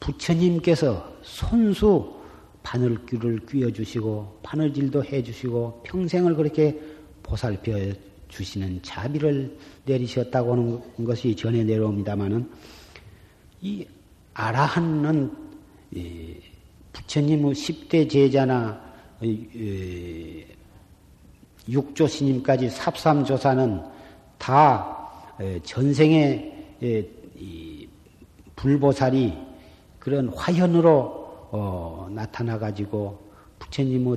[0.00, 2.14] 부처님께서 손수
[2.62, 6.78] 바늘귀를 꿰어주시고 바늘질도 해주시고 평생을 그렇게
[7.22, 7.72] 보살펴
[8.28, 12.50] 주시는 자비를 내리셨다고 하는 것이 전해 내려옵니다마는
[13.66, 13.84] 이
[14.32, 15.32] 아라한은
[16.92, 18.80] 부처님의 10대 제자나
[21.68, 23.82] 육조 스님까지 삽삼조사는
[24.38, 25.10] 다
[25.64, 26.76] 전생의
[28.54, 29.36] 불보살이
[29.98, 33.18] 그런 화현으로 어, 나타나 가지고
[33.58, 34.16] 부처님의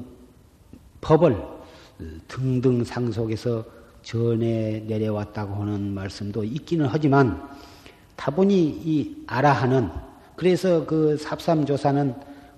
[1.01, 1.35] 법을
[2.27, 3.65] 등등 상속에서
[4.03, 7.49] 전해 내려왔다고 하는 말씀도 있기는 하지만
[8.19, 9.89] 다분히 이 아라한은
[10.36, 12.13] 그래서 그 삽삼조사는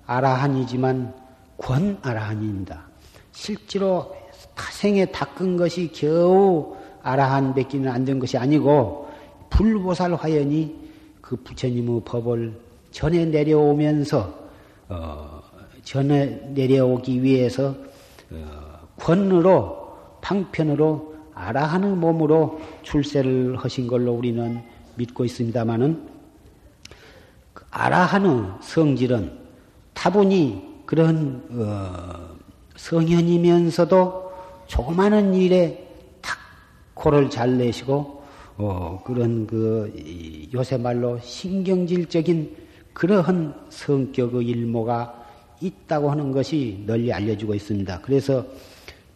[0.06, 1.14] 아라한이지만
[1.56, 2.82] 권 아라한입니다.
[3.30, 4.12] 실제로
[4.56, 9.08] 타생에 닦은 것이 겨우 아라한 뵙기는 안 된 것이 아니고
[9.50, 10.76] 불보살 화연이
[11.20, 14.34] 그 부처님의 법을 전해 내려오면서
[14.88, 15.42] 어,
[15.84, 17.72] 전해 내려오기 위해서
[18.32, 26.08] 어, 권으로 방편으로 아라한의 몸으로 출세를 하신 걸로 우리는 믿고 있습니다마는
[27.54, 29.38] 그 아라한의 성질은
[29.94, 32.36] 다분히 그런 어,
[32.76, 34.32] 성현이면서도
[34.66, 35.88] 조그마한 일에
[36.20, 36.38] 탁
[36.94, 38.22] 코를 잘 내시고
[38.56, 42.56] 어, 그런 그 요새 말로 신경질적인
[42.92, 45.22] 그러한 성격의 일모가
[45.60, 48.00] 있다고 하는 것이 널리 알려지고 있습니다.
[48.02, 48.44] 그래서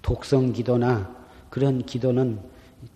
[0.02, 1.14] 독성 기도나
[1.50, 2.38] 그런 기도는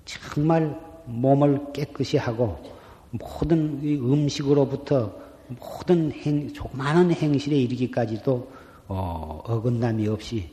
[0.04, 0.78] 정말
[1.10, 2.58] 몸을 깨끗이 하고
[3.10, 5.12] 모든 음식으로부터
[5.48, 8.48] 모든 행, 많은 행실에 이르기까지도
[8.88, 10.48] 어, 어긋남이 없이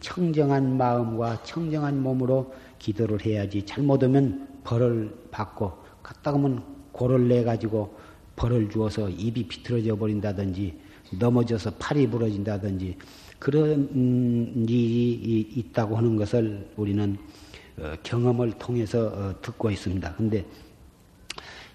[0.00, 7.94] 청정한 마음과 청정한 몸으로 기도를 해야지 잘못하면 벌을 받고 갔다 가면 고를 내 가지고
[8.36, 10.78] 벌을 주어서 입이 비틀어져 버린다든지
[11.18, 12.96] 넘어져서 팔이 부러진다든지
[13.38, 13.88] 그런
[14.68, 17.43] 일이 있다고 하는 것을 우리는 어,
[18.02, 20.14] 경험을 통해서 어, 듣고 있습니다.
[20.16, 20.44] 근데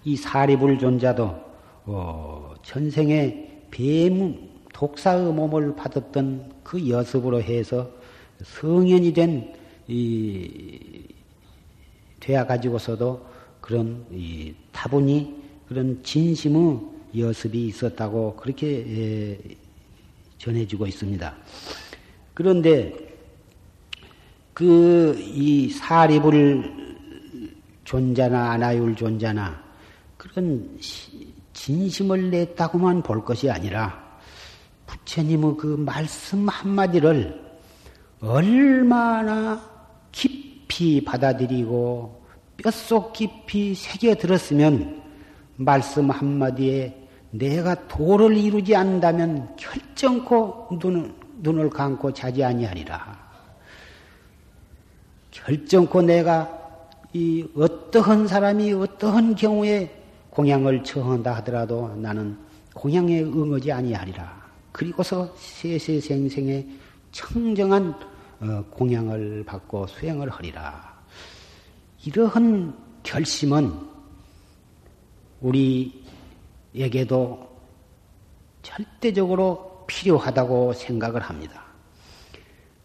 [0.05, 1.49] 이 사리불존자도
[1.85, 7.91] 어, 전생에 뱀 독사의 몸을 받았던 그 여습으로 해서
[8.43, 9.53] 성현이 된,
[9.87, 11.03] 이,
[12.19, 13.25] 되어 가지고서도
[13.59, 15.35] 그런, 이, 다분히
[15.67, 16.79] 그런 진심의
[17.17, 19.39] 여습이 있었다고 그렇게 에,
[20.37, 21.35] 전해지고 있습니다.
[22.33, 23.08] 그런데
[24.59, 26.69] 그 이 사리불
[27.85, 29.57] 존자나 아나율 존자나
[30.17, 30.77] 그런
[31.53, 34.03] 진심을 냈다고만 볼 것이 아니라
[34.85, 37.41] 부처님의 그 말씀 한마디를
[38.19, 39.61] 얼마나
[40.11, 42.21] 깊이 받아들이고
[42.61, 45.01] 뼛속 깊이 새겨 들었으면
[45.55, 53.28] 말씀 한마디에 내가 도를 이루지 않는다면 결정코 눈을, 눈을 감고 자지 아니하리라.
[55.45, 56.57] 결정코 내가
[57.13, 59.89] 이 어떠한 사람이 어떠한 경우에
[60.29, 62.37] 공양을 처한다 하더라도 나는
[62.73, 64.39] 공양에 응하지 아니하리라.
[64.71, 66.67] 그리고서 세세생생의
[67.11, 67.95] 청정한
[68.41, 70.97] 어, 공양을 받고 수행을 하리라.
[72.05, 72.73] 이러한
[73.03, 73.73] 결심은
[76.73, 77.49] 우리에게도
[78.61, 81.68] 절대적으로 필요하다고 생각을 합니다.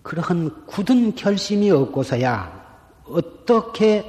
[0.04, 2.62] 그러한 굳은 결심이 없고서야
[3.06, 4.04] 어떻게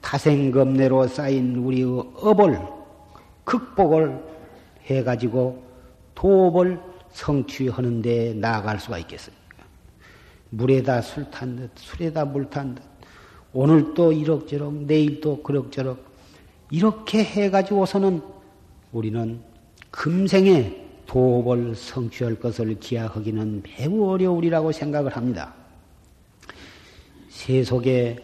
[0.00, 1.84] 타생검내로 쌓인 우리의
[2.16, 2.58] 업을
[3.44, 4.18] 극복을
[4.86, 5.62] 해가지고
[6.14, 6.80] 도업을
[7.12, 9.40] 성취하는 데 나아갈 수가 있겠습니까?
[10.48, 12.82] 물에다 술 탄 듯, 술에다 물 탄 듯,
[13.52, 15.98] 오늘 또 이럭저럭, 내일 또 그럭저럭,
[16.70, 18.22] 이렇게 해가지고서는
[18.92, 19.40] 우리는
[19.90, 25.52] 금생에 도업을 성취할 것을 기약하기는 매우 어려우리라고 생각을 합니다.
[27.28, 28.16] 세속에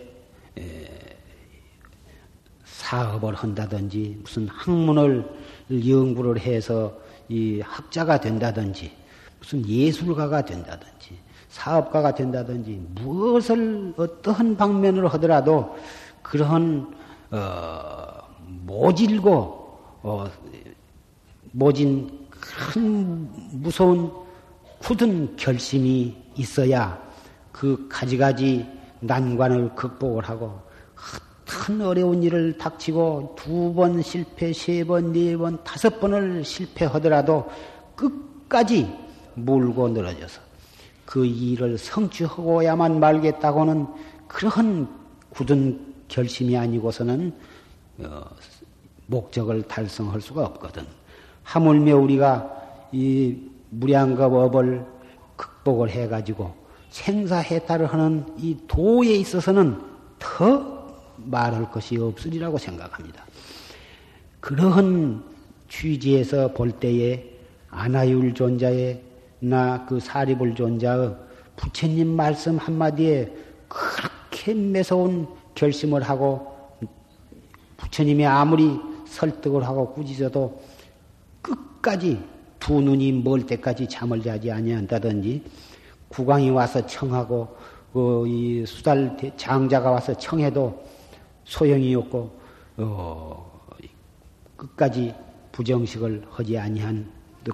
[2.64, 5.28] 사업을 한다든지 무슨 학문을
[5.68, 6.96] 연구를 해서
[7.28, 8.92] 이 학자가 된다든지
[9.40, 11.18] 무슨 예술가가 된다든지
[11.48, 15.76] 사업가가 된다든지 무엇을 어떠한 방면으로 하더라도
[16.22, 16.94] 그러한
[17.32, 18.06] 어,
[18.46, 19.34] 모질고
[20.02, 20.30] 어,
[21.50, 24.10] 모진 큰 무서운
[24.78, 27.00] 굳은 결심이 있어야
[27.52, 28.66] 그 가지가지
[29.00, 30.60] 난관을 극복을 하고
[31.44, 37.48] 큰 어려운 일을 닥치고 두 번 실패, 세 번, 네 번, 다섯 번을 실패하더라도
[37.94, 38.92] 끝까지
[39.34, 40.40] 물고 늘어져서
[41.04, 43.86] 그 일을 성취하고야만 말겠다고는
[44.28, 44.88] 그러한
[45.30, 47.32] 굳은 결심이 아니고서는
[47.98, 48.24] 어,
[49.06, 50.84] 목적을 달성할 수가 없거든.
[51.46, 53.36] 하물며 우리가 이
[53.70, 54.84] 무량겁 업을
[55.36, 56.52] 극복을 해가지고
[56.90, 59.80] 생사해탈을 하는 이 도에 있어서는
[60.18, 63.24] 더 말할 것이 없으리라고 생각합니다.
[64.40, 65.22] 그러한
[65.68, 67.24] 취지에서 볼 때에
[67.70, 69.02] 아나율 존자의
[69.38, 71.14] 나 그 사리불 존자의
[71.56, 73.32] 부처님 말씀 한마디에
[73.68, 76.54] 그렇게 매서운 결심을 하고
[77.76, 80.60] 부처님이 아무리 설득을 하고 꾸짖어도
[81.86, 82.20] 끝까지
[82.58, 85.40] 두 눈이 멀 때까지 잠을 자지 아니한다든지
[86.08, 87.56] 국왕이 와서 청하고
[87.92, 90.84] 그이 수달 장자가 와서 청해도
[91.44, 92.38] 소용이 없고
[92.78, 93.60] 어,
[94.56, 95.14] 끝까지
[95.52, 97.08] 부정식을 하지 아니한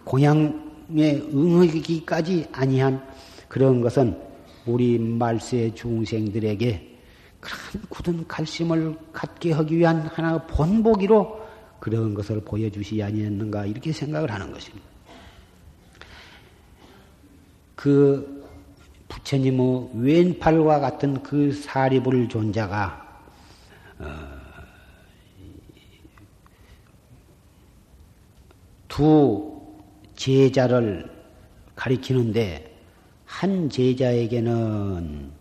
[0.05, 0.55] 공양에
[0.91, 3.07] 응하기까지 아니한
[3.49, 4.19] 그런 것은
[4.65, 6.99] 우리 말세 중생들에게
[7.39, 11.42] 그런 굳은 갈심을 갖게 하기 위한 하나의 본보기로
[11.83, 14.87] 그런 것을 보여주시 아니었는가 이렇게 생각을 하는 것입니다.
[17.75, 18.49] 그
[19.09, 23.25] 부처님의 왼팔과 같은 그 사리불 존자가
[28.87, 29.61] 두
[30.15, 31.11] 제자를
[31.75, 32.79] 가리키는데
[33.25, 35.33] 한 제자에게는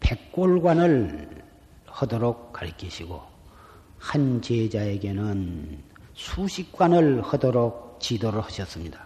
[0.00, 1.44] 백골관을
[1.86, 3.35] 하도록 가리키시고
[4.06, 5.78] 한 제자에게는
[6.14, 9.04] 수식관을 하도록 지도를 하셨습니다.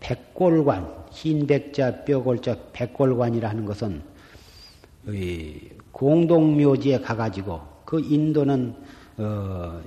[0.00, 4.02] 백골관, 흰백자, 뼈골자, 백골관이라 는 것은
[5.92, 8.76] 공동묘지에 가가지고 그 인도는
[9.16, 9.80] 어,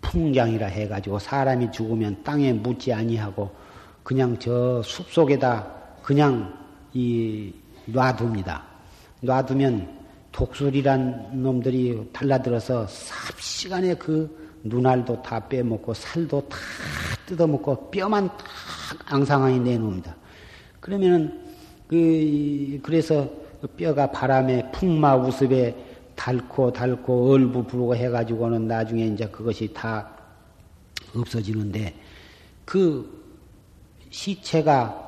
[0.00, 3.54] 풍장이라 해가지고 사람이 죽으면 땅에 묻지 아니하고
[4.02, 5.64] 그냥 저 숲속에다
[6.02, 6.58] 그냥
[6.92, 7.52] 이
[7.86, 8.64] 놔둡니다.
[9.20, 9.97] 놔두면
[10.32, 16.56] 독술이란 놈들이 달라들어서 삽시간에 그 눈알도 다 빼먹고 살도 다
[17.26, 18.44] 뜯어먹고 뼈만 다
[19.06, 20.14] 앙상하게 내놓습니다.
[20.80, 21.40] 그러면은
[21.86, 23.28] 그 그래서
[23.76, 25.74] 뼈가 바람에 풍마 우습에
[26.14, 30.08] 닳고 닳고 얼부 부르고 해가지고는 나중에 이제 그것이 다
[31.14, 31.94] 없어지는데
[32.64, 33.18] 그
[34.10, 35.07] 시체가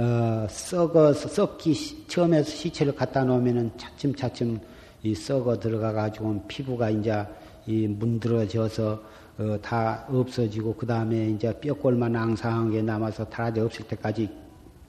[0.00, 4.58] 어, 썩어 썩기 처음에 시체를 갖다 놓으면은 차츰차츰
[5.02, 7.26] 이 썩어 들어가 가지고 피부가 이제
[7.66, 9.02] 이 문드러져서
[9.38, 14.28] 어, 다 없어지고 그 다음에 이제 뼈골만 앙상한 게 남아서 달아져 없을 때까지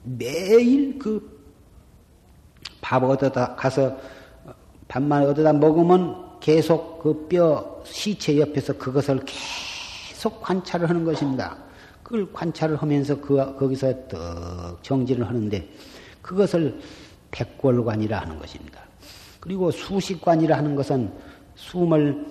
[0.04, 1.42] 매일 그
[2.82, 3.96] 밥 얻어다 가서
[4.88, 11.56] 밥만 얻어다 먹으면 계속 그 뼈 시체 옆에서 그것을 계속 관찰을 하는 것입니다.
[12.12, 15.66] 그걸 관찰을 하면서 그, 거기서 떡 정진을 하는데
[16.20, 16.78] 그것을
[17.30, 18.82] 백골관이라 하는 것입니다.
[19.40, 21.10] 그리고 수식관이라 하는 것은
[21.54, 22.26] 숨을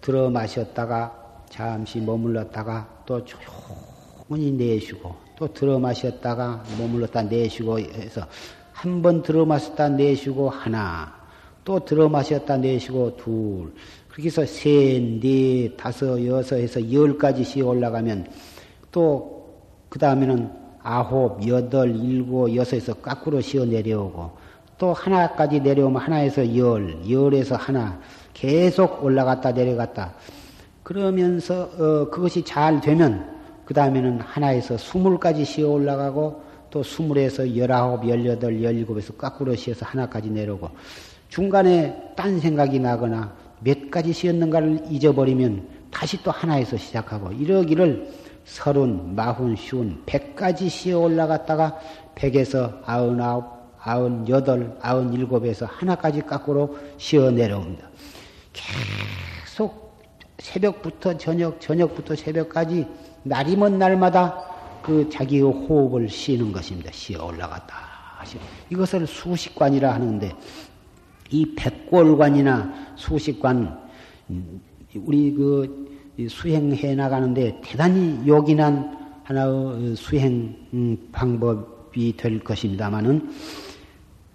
[0.00, 8.26] 들어 마셨다가 잠시 머물렀다가 또 조용히 내쉬고 또 들어 마셨다가 머물렀다 내쉬고 해서
[8.72, 11.14] 한 번 들어 마셨다 내쉬고 하나
[11.64, 13.72] 또 들어 마셨다 내쉬고 둘
[14.18, 18.26] 해서 셋, 넷, 다섯, 여섯 해서 열까지 쉬어 올라가면
[18.90, 19.36] 또
[19.88, 20.50] 그 다음에는
[20.82, 24.30] 아홉, 여덟, 일곱, 여섯에서 까꾸로 쉬어 내려오고
[24.78, 27.98] 또 하나까지 내려오면 하나에서 열, 열에서 하나
[28.34, 30.14] 계속 올라갔다 내려갔다.
[30.82, 33.26] 그러면서 어, 그것이 잘 되면
[33.64, 40.70] 그 다음에는 하나에서 스물까지 쉬어 올라가고 또 스물에서 열아홉, 열여덟, 열일곱에서 까꾸로 쉬어서 하나까지 내려오고
[41.30, 48.10] 중간에 딴 생각이 나거나 몇 가지 쉬었는가를 잊어버리면 다시 또 하나에서 시작하고 이러기를
[48.44, 51.78] 서른, 마흔, 쉬운, 백까지 쉬어 올라갔다가
[52.14, 53.44] 백에서 아흔아홉,
[53.80, 57.88] 아흔여덟, 아흔일곱에서 하나까지 깎으로 쉬어 내려옵니다.
[58.52, 59.96] 계속
[60.38, 62.86] 새벽부터 저녁, 저녁부터 새벽까지
[63.24, 64.44] 날이면 날마다
[64.82, 66.90] 그 자기의 호흡을 쉬는 것입니다.
[66.92, 67.96] 쉬어 올라갔다.
[68.70, 70.32] 이것을 수식관이라 하는데
[71.30, 73.78] 이 백골관이나 수식관
[74.94, 75.86] 우리 그
[76.28, 83.30] 수행해 나가는데 대단히 요긴한 하나의 수행 음, 방법이 될 것입니다만은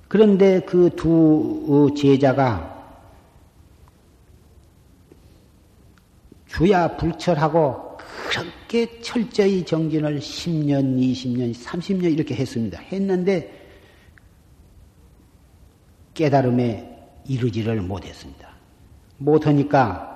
[0.07, 2.71] 그런데 그 두 제자가
[6.47, 7.97] 주야 불철하고
[8.29, 12.79] 그렇게 철저히 정진을 10년, 20년, 30년 이렇게 했습니다.
[12.79, 13.60] 했는데
[16.21, 16.87] 깨달음에
[17.27, 18.47] 이르지를 못했습니다.
[19.17, 20.07] 못하니까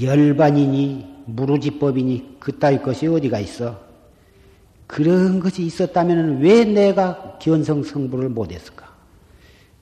[0.00, 3.80] 열반이니 무르지법이니 그따위 것이 어디가 있어?
[4.88, 8.92] 그런 것이 있었다면 왜 내가 견성 성불을 못했을까?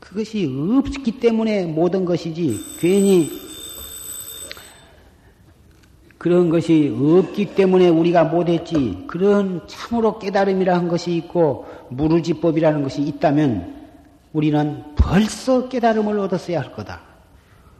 [0.00, 3.30] 그것이 없기 때문에 모든 것이지 괜히
[6.18, 13.76] 그런 것이 없기 때문에 우리가 못했지 그런 참으로 깨달음이라는 것이 있고 무르지법이라는 것이 있다면
[14.32, 17.00] 우리는 벌써 깨달음을 얻었어야 할 거다.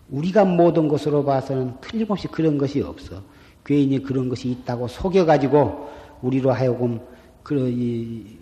[0.09, 3.22] 우리가 모든 것으로 봐서는 틀림없이 그런 것이 없어.
[3.64, 5.89] 괜히 그런 것이 있다고 속여가지고
[6.22, 7.01] 우리로 하여금
[7.43, 8.39] 그, 이,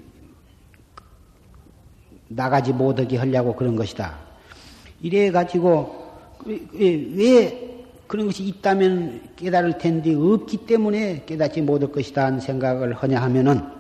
[2.29, 4.19] 나가지 못하게 하려고 그런 것이다.
[5.01, 6.07] 이래 가지고
[6.45, 7.66] 왜
[8.07, 13.77] 그런 것이 있다면 깨달을 텐데 없기 때문에 깨닫지 못할 것이다 하는 생각을 하냐 하면은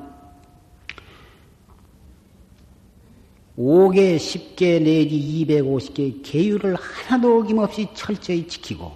[3.56, 8.92] 5개, 10개 내지 250개 계율을 하나도 어김없이 철저히 지키고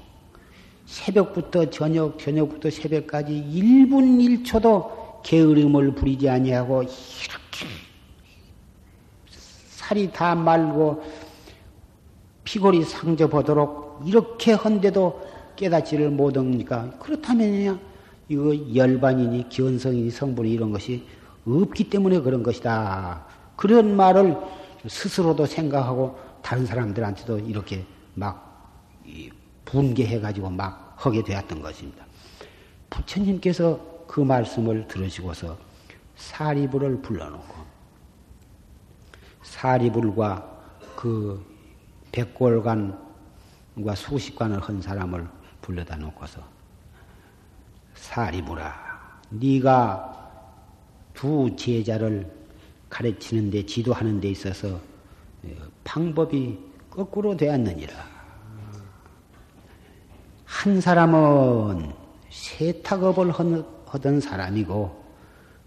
[0.85, 7.67] 새벽부터 저녁, 저녁부터 새벽까지 1분 1초도 게으름을 부리지 아니하고 이렇게
[9.31, 11.03] 살이 다 말고
[12.45, 15.21] 피골이 상접하도록 이렇게 헌데도
[15.57, 17.79] 깨닫지를 못하니까 그렇다면요
[18.29, 21.05] 이거 열반이니 기원성이니 성분이 이런 것이
[21.47, 23.25] 없기 때문에 그런 것이다.
[23.57, 24.37] 그런 말을
[24.87, 27.85] 스스로도 생각하고 다른 사람들한테도 이렇게
[28.15, 28.79] 막
[29.65, 32.05] 분개해가지고 막 하게 되었던 것입니다.
[32.89, 35.57] 부처님께서 그 말씀을 들으시고서
[36.17, 37.55] 사리불을 불러놓고
[39.43, 40.61] 사리불과
[40.97, 41.45] 그
[42.13, 42.63] 백골
[43.81, 45.27] 관과 수식관을 한 사람을
[45.61, 46.43] 불러다 놓고서
[47.95, 48.75] 사리불아
[49.31, 50.17] 네가
[51.15, 52.31] 두 제자를
[52.89, 54.81] 가르치는 데, 지도하는 데 있어서
[55.43, 55.49] 어,
[55.85, 56.59] 방법이
[56.91, 57.95] 거꾸로 되었느니라.
[60.45, 61.93] 한 사람은
[62.31, 63.33] 세탁업을
[63.87, 65.05] 하던 사람이고,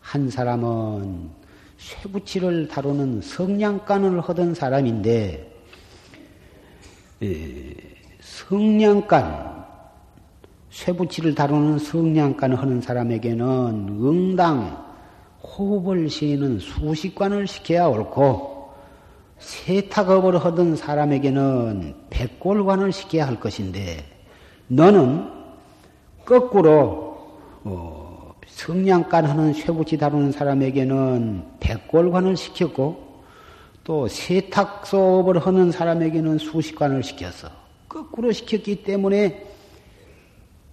[0.01, 1.30] 한 사람은
[1.78, 5.53] 쇠붙이를 다루는 성냥간을 하던 사람인데
[8.50, 9.64] 성냥간
[10.70, 13.46] 쇠붙이를 다루는 성냥간을 하는 사람에게는
[14.02, 14.86] 응당
[15.41, 18.74] 호흡을 쉬는 수식관을 시켜야 옳고
[19.39, 24.04] 세탁업을 하던 사람에게는 백골관을 시켜야 할 것인데
[24.68, 25.30] 너는
[26.26, 33.24] 거꾸로 어, 성냥간 하는 쇠붙이 다루는 사람에게는 백골관을 시켰고
[33.84, 37.62] 또 세탁소업을 하는 사람에게는 수식관을 시켰어.
[37.94, 39.46] 거꾸로 시켰기 때문에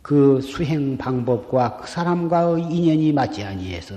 [0.00, 3.96] 그 수행 방법과 그 사람과의 인연이 맞지 아니해서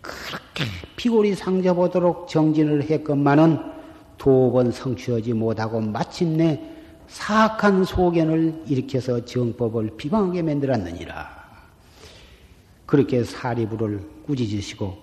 [0.00, 0.64] 그렇게
[0.96, 3.76] 피골이 상접하도록 정진을 했건만은
[4.16, 6.60] 두 번 성취하지 못하고 마침내
[7.06, 11.38] 사악한 소견을 일으켜서 정법을 비방하게 만들었느니라.
[12.86, 14.96] 그렇게 사리부를 꾸짖으시고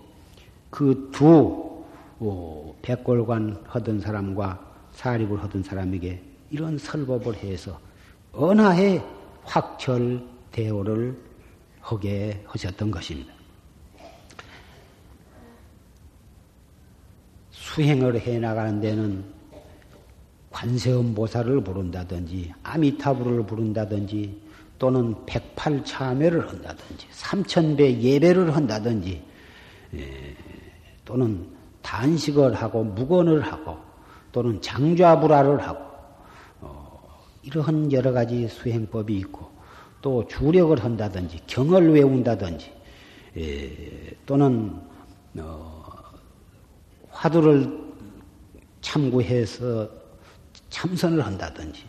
[0.72, 1.84] 그두
[2.20, 4.60] 어, 백골관 하던 사람과
[4.94, 7.80] 사리부를 하던 사람에게 이런 설법을 해서
[8.32, 9.02] 언하에
[9.44, 10.22] 확철
[10.52, 11.18] 대오를
[11.82, 13.34] 하게 하셨던 것입니다.
[17.52, 19.24] 수행을 해 나가는 데는
[20.52, 24.42] 관세음보살을 부른다든지 아미타불을 부른다든지
[24.80, 29.22] 또는 백팔참회를 한다든지 삼천배 예배를 한다든지
[29.94, 30.36] 예,
[31.04, 31.46] 또는
[31.82, 33.78] 단식을 하고 무건을 하고
[34.32, 35.85] 또는 장좌불화를 하고 어,
[37.46, 39.50] 이러한 여러 가지 수행법이 있고
[40.02, 42.72] 또 주력을 한다든지 경을 외운다든지
[43.38, 44.80] 예, 또는
[45.38, 45.84] 어,
[47.10, 47.86] 화두를
[48.82, 49.90] 참고해서
[50.70, 51.84] 참선을 한다든지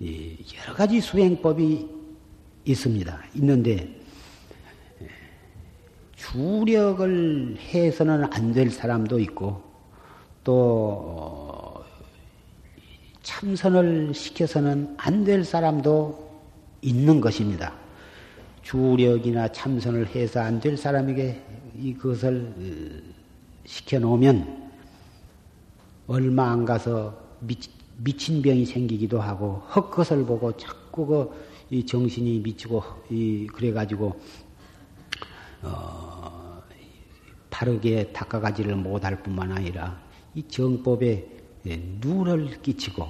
[0.00, 1.88] 여러 가지 수행법이
[2.64, 3.22] 있습니다.
[3.34, 3.88] 있는데
[6.16, 9.62] 주력을 해서는 안 될 사람도 있고
[10.42, 11.45] 또
[13.30, 16.30] 참선을 시켜서는 안 될 사람도
[16.80, 17.74] 있는 것입니다.
[18.62, 21.42] 주력이나 참선을 해서 안 될 사람에게
[21.76, 23.02] 이것을
[23.64, 24.70] 시켜놓으면
[26.06, 27.56] 얼마 안 가서 미,
[27.96, 34.20] 미친 병이 생기기도 하고 헛것을 보고 자꾸 그 이 정신이 미치고 이 그래가지고
[35.62, 36.62] 어,
[37.50, 40.00] 바르게 닦아가지를 못할 뿐만 아니라
[40.36, 41.35] 이 정법에 예,
[42.00, 43.06] 누를 끼치고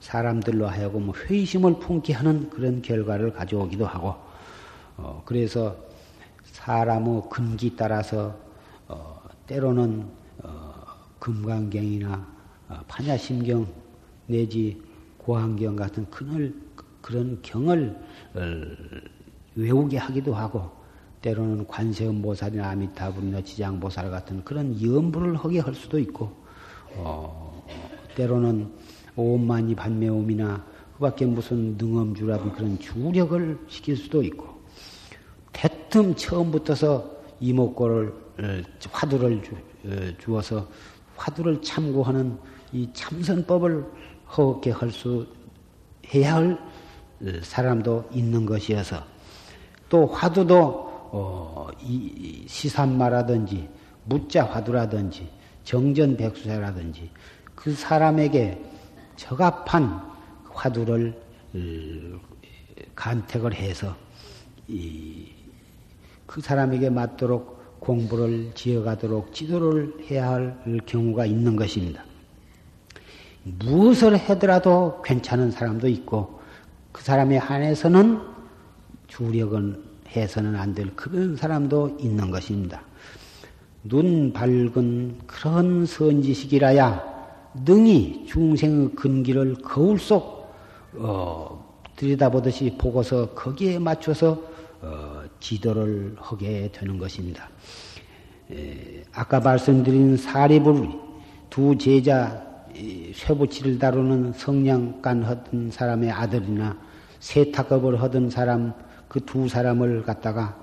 [0.00, 4.14] 사람들로 하여금 회심을 품게 하는 그런 결과를 가져오기도 하고
[4.96, 5.76] 어, 그래서
[6.44, 8.36] 사람의 근기 따라서
[8.88, 10.06] 어, 때로는
[10.42, 10.74] 어,
[11.18, 12.26] 금강경이나
[12.68, 13.66] 어, 판야심경
[14.26, 14.82] 내지
[15.18, 16.54] 고환경 같은 그늘,
[17.02, 17.96] 그런 경을
[18.34, 18.40] 어,
[19.54, 20.70] 외우게 하기도 하고
[21.20, 26.32] 때로는 관세음보살이나 아미타불이나 지장보살 같은 그런 염불을 하게 할 수도 있고
[26.96, 27.49] 어,
[28.14, 28.70] 때로는
[29.16, 34.60] 오만이 반매음이나 그 밖에 무슨 능엄주라든 그런 주력을 시킬 수도 있고
[35.52, 39.54] 대뜸 처음부터서 이목고를 어, 화두를 주,
[39.86, 40.68] 어, 주어서
[41.16, 42.38] 화두를 참고하는
[42.72, 43.84] 이 참선법을
[44.36, 45.26] 허겁게 할 수
[46.14, 49.02] 해야 할 어, 사람도 있는 것이어서
[49.88, 53.68] 또 화두도 어, 이 시산마라든지
[54.04, 55.28] 무자 화두라든지
[55.64, 57.10] 정전백수사라든지
[57.60, 58.58] 그 사람에게
[59.16, 60.00] 적합한
[60.48, 61.14] 화두를
[62.94, 63.94] 간택을 해서
[66.26, 72.02] 그 사람에게 맞도록 공부를 지어가도록 지도를 해야 할 경우가 있는 것입니다.
[73.42, 76.40] 무엇을 하더라도 괜찮은 사람도 있고
[76.92, 78.20] 그 사람에 한해서는
[79.08, 82.82] 주력은 해서는 안 될 그런 사람도 있는 것입니다.
[83.84, 87.19] 눈 밝은 그런 선지식이라야
[87.54, 90.52] 능히 중생의 근기를 거울 속
[90.94, 94.42] 어, 들여다보듯이 보고서 거기에 맞춰서
[94.80, 97.48] 어, 지도를 하게 되는 것입니다.
[98.50, 100.88] 에, 아까 말씀드린 사리불
[101.50, 102.46] 두 제자
[103.14, 106.78] 쇠붙이를 다루는 성냥간 하던 사람의 아들이나
[107.18, 108.72] 세탁업을 하던 사람
[109.08, 110.56] 그 두 사람을 갖다가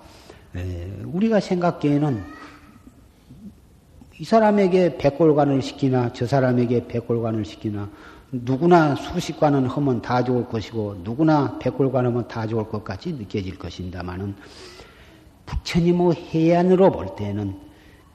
[1.04, 2.24] 우리가 생각기에는
[4.20, 7.88] 이 사람에게 백골관을 시키나 저 사람에게 백골관을 시키나
[8.32, 14.36] 누구나 수식관은 하면 다 좋을 것이고 누구나 백골관 하면 다 좋을 것 같이 느껴질 것입니다만은
[15.46, 17.56] 부처님의 해안으로 볼 때는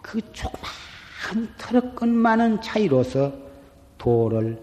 [0.02, 3.32] 그 조그만 많은 차이로서
[3.96, 4.60] 도를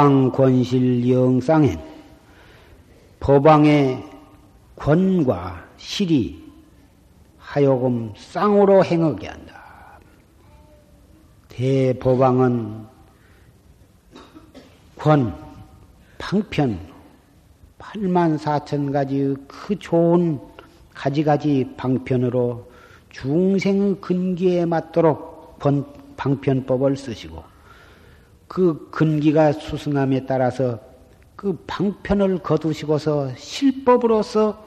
[0.07, 1.77] 법왕 권실 영상엔
[3.19, 4.01] 법왕의
[4.77, 6.41] 권과 실이
[7.37, 9.99] 하여금 쌍으로 행하게 한다.
[11.49, 12.85] 대법왕은
[14.95, 15.35] 권,
[16.17, 16.79] 방편,
[17.77, 20.39] 8만 4천 가지의 그 좋은
[20.93, 22.65] 가지가지 방편으로
[23.09, 25.59] 중생 근기에 맞도록
[26.15, 27.56] 방편법을 쓰시고
[28.47, 30.79] 그 근기가 수승함에 따라서
[31.35, 34.65] 그 방편을 거두시고서 실법으로서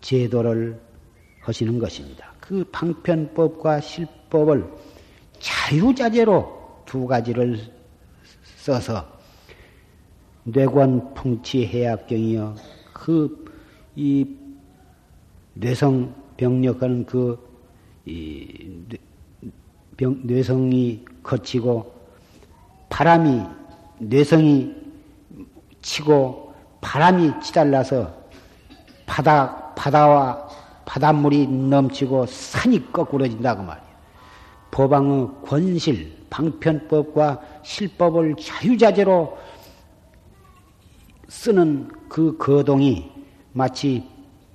[0.00, 0.80] 제도를
[1.40, 2.32] 하시는 것입니다.
[2.40, 4.70] 그 방편법과 실법을
[5.38, 7.58] 자유자재로 두 가지를
[8.56, 9.06] 써서
[10.44, 12.54] 뇌관 풍치 해약경이여
[12.92, 14.36] 그이
[15.54, 17.46] 뇌성 병력하는 그
[18.06, 18.84] 이
[19.96, 21.92] 병, 뇌성이 거치고
[22.88, 23.42] 바람이
[23.98, 24.74] 뇌성이
[25.82, 28.12] 치고 바람이 치달라서
[29.06, 30.48] 바다 바다와
[30.84, 33.86] 바닷물이 넘치고 산이 거꾸러진다고 말이야.
[34.70, 39.36] 법왕의 권실 방편법과 실법을 자유자재로
[41.28, 43.10] 쓰는 그 거동이
[43.52, 44.06] 마치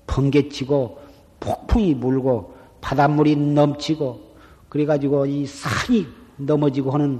[0.07, 0.99] 번개치고
[1.39, 4.30] 폭풍이 불고 바닷물이 넘치고
[4.71, 6.07] 그래가지고 이 산이
[6.37, 7.19] 넘어지고 하는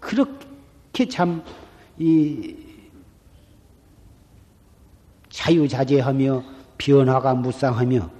[0.00, 1.42] 그렇게 참
[1.98, 2.56] 이
[5.30, 6.42] 자유자재하며
[6.78, 8.10] 변화가 무쌍하며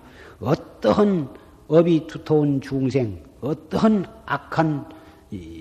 [0.40, 1.28] 어떠한
[1.68, 4.86] 업이 두터운 중생, 어떠한 악한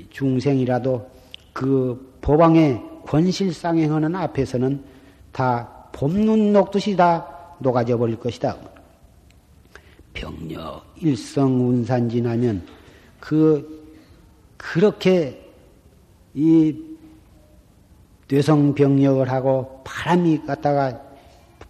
[0.10, 1.10] 중생이라도
[1.54, 4.84] 그 법왕의 권실상행하는 앞에서는
[5.32, 7.28] 다 봄눈 녹듯이 다
[7.60, 8.56] 녹아져 버릴 것이다.
[10.14, 12.66] 병력 일성 운산 지나면
[13.22, 13.82] 그
[14.58, 15.50] 그렇게
[16.34, 16.76] 이
[18.30, 21.02] 뇌성병력을 하고 바람이 갔다가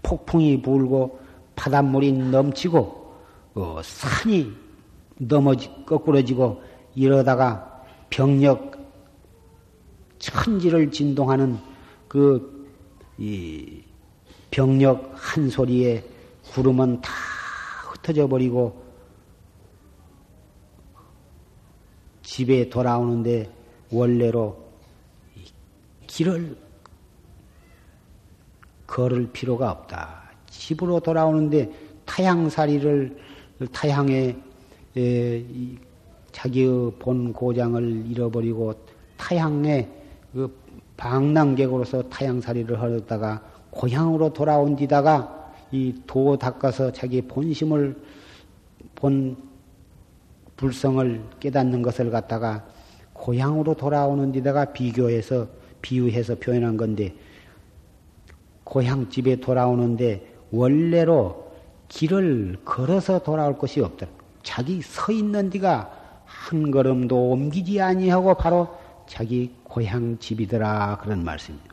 [0.02, 1.20] 폭풍이 불고
[1.56, 3.14] 바닷물이 넘치고
[3.54, 4.52] 어, 산이
[5.20, 6.64] 넘어지 거꾸러지고
[6.96, 8.80] 이러다가 병력
[10.18, 11.60] 천지를 진동하는
[12.08, 12.62] 그
[13.22, 13.84] 이
[14.50, 16.04] 병력 한 소리에
[16.54, 17.12] 구름은 다
[17.92, 18.82] 흩어져 버리고
[22.32, 23.52] 집에 돌아오는데
[23.92, 24.56] 원래로
[26.08, 26.56] 길을
[28.88, 30.32] 걸을 필요가 없다.
[30.50, 31.70] 집으로 돌아오는데
[32.06, 33.18] 타향살이를
[33.74, 34.38] 타향에
[34.96, 35.46] 에,
[36.32, 38.76] 자기의 본 고장을 잃어버리고
[39.18, 39.90] 타향에
[40.32, 40.58] 그
[40.96, 48.02] 방랑객으로서 타향살이를 하다가 고향으로 돌아온 뒤다가 이 도 닦아서 자기 본심을
[48.96, 49.36] 본
[50.62, 52.64] 불성을 깨닫는 것을 갖다가
[53.14, 55.48] 고향으로 돌아오는 데다가 비교해서
[55.82, 57.16] 비유해서 표현한 건데
[58.64, 61.52] 고향 집에 돌아오는데 원래로
[61.90, 64.08] 길을 걸어서 돌아올 것이 없다.
[64.44, 68.70] 자기 서 있는 데가 한 걸음도 옮기지 아니하고 바로
[69.08, 71.72] 자기 고향 집이더라 그런 말씀입니다.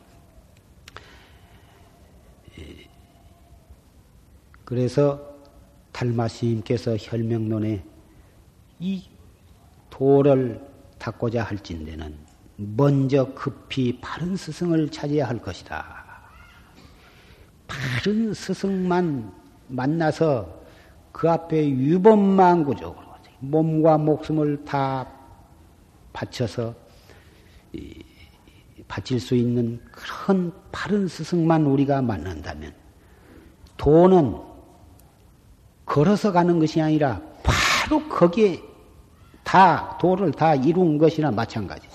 [4.65, 5.35] 그래서
[5.91, 7.83] 달마 스님께서 혈명론에
[8.79, 9.03] 이
[9.89, 10.65] 도를
[10.97, 12.15] 닦고자 할진대는
[12.55, 16.05] 먼저 급히 바른 스승을 찾아야 할 것이다.
[17.67, 19.31] 바른 스승만
[19.67, 20.61] 만나서
[21.11, 23.09] 그 앞에 유범망구적으로
[23.39, 25.07] 몸과 목숨을 다
[26.13, 26.73] 바쳐서
[28.87, 32.73] 바칠 수 있는 그런 바른 스승만 우리가 만난다면
[33.77, 34.37] 도는
[35.85, 38.68] 걸어서 가는 것이 아니라 바로 거기에
[39.49, 41.87] 다 도를 다 이룬 것이나 마찬가지.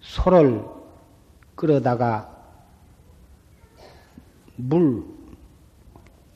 [0.00, 0.64] 소를
[1.54, 2.34] 끌어다가
[4.56, 5.04] 물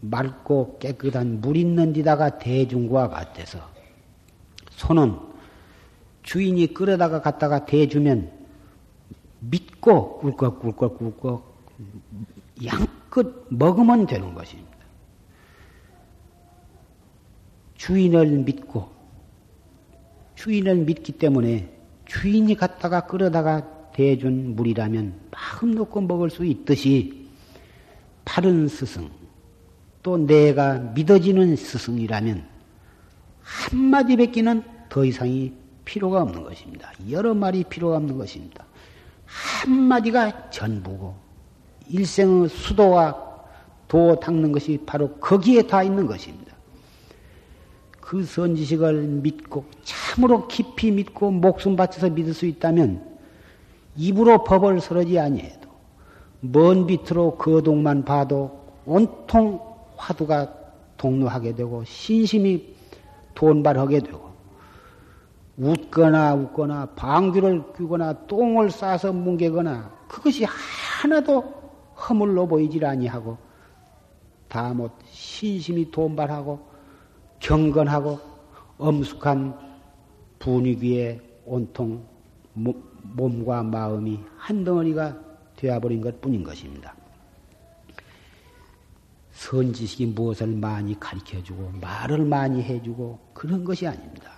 [0.01, 3.59] 맑고 깨끗한 물 있는 데다가 대중과 같아서
[4.73, 5.19] 소는
[6.25, 8.31] 주인이 끌어다가 갖다가 대주면
[9.39, 11.57] 믿고 꿀꺽 꿀꺽 꿀꺽
[12.63, 14.77] 양껏 먹으면 되는 것입니다.
[17.79, 19.00] 주인을 믿고
[20.41, 21.71] 주인을 믿기 때문에
[22.07, 27.29] 주인이 갖다가 끌어다가 대준 물이라면 마음 놓고 먹을 수 있듯이
[28.25, 29.11] 바른 스승
[30.03, 32.47] 또 내가 믿어지는 스승이라면
[33.43, 35.53] 한마디 뱉기는 더 이상이
[35.85, 36.91] 필요가 없는 것입니다.
[37.11, 38.65] 여러 말이 필요가 없는 것입니다.
[39.27, 41.15] 한마디가 전부고
[41.91, 43.15] 일생의 수도와
[43.89, 46.50] 도 닦는 것이 바로 거기에 다 있는 것입니다.
[48.11, 53.09] 그 선지식을 믿고 참으로 깊이 믿고 목숨 바쳐서 믿을 수 있다면
[53.95, 55.71] 입으로 법을 설하지 아니해도
[56.41, 59.61] 먼 빛으로 거동만 봐도 온통
[59.97, 60.53] 화두가
[60.97, 62.75] 동로하게 되고 신심이
[63.37, 64.33] 돈발하게 되고
[65.57, 71.45] 웃거나 웃거나 방귀를 뀌거나 똥을 싸서 뭉개거나 그것이 하나도
[71.97, 73.39] 허물로 보이질 아니하고
[74.49, 76.70] 다못 신심이 돈발하고
[77.41, 78.21] 경건하고
[78.79, 79.59] 엄숙한
[80.39, 82.05] 분위기에 온통
[82.55, 85.19] 몸과 마음이 한 덩어리가
[85.57, 86.95] 되어버린 것 뿐인 것입니다.
[89.33, 94.33] 선지식이 무엇을 많이 가르쳐주고 말을 많이 해주고 그런 것이 아닙니다.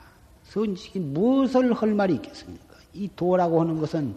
[0.45, 2.77] 선지식이 무엇을 할 말이 있겠습니까?
[2.93, 4.17] 이 도라고 하는 것은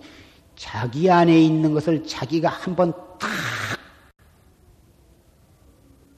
[0.56, 3.30] 자기 안에 있는 것을 자기가 한번 탁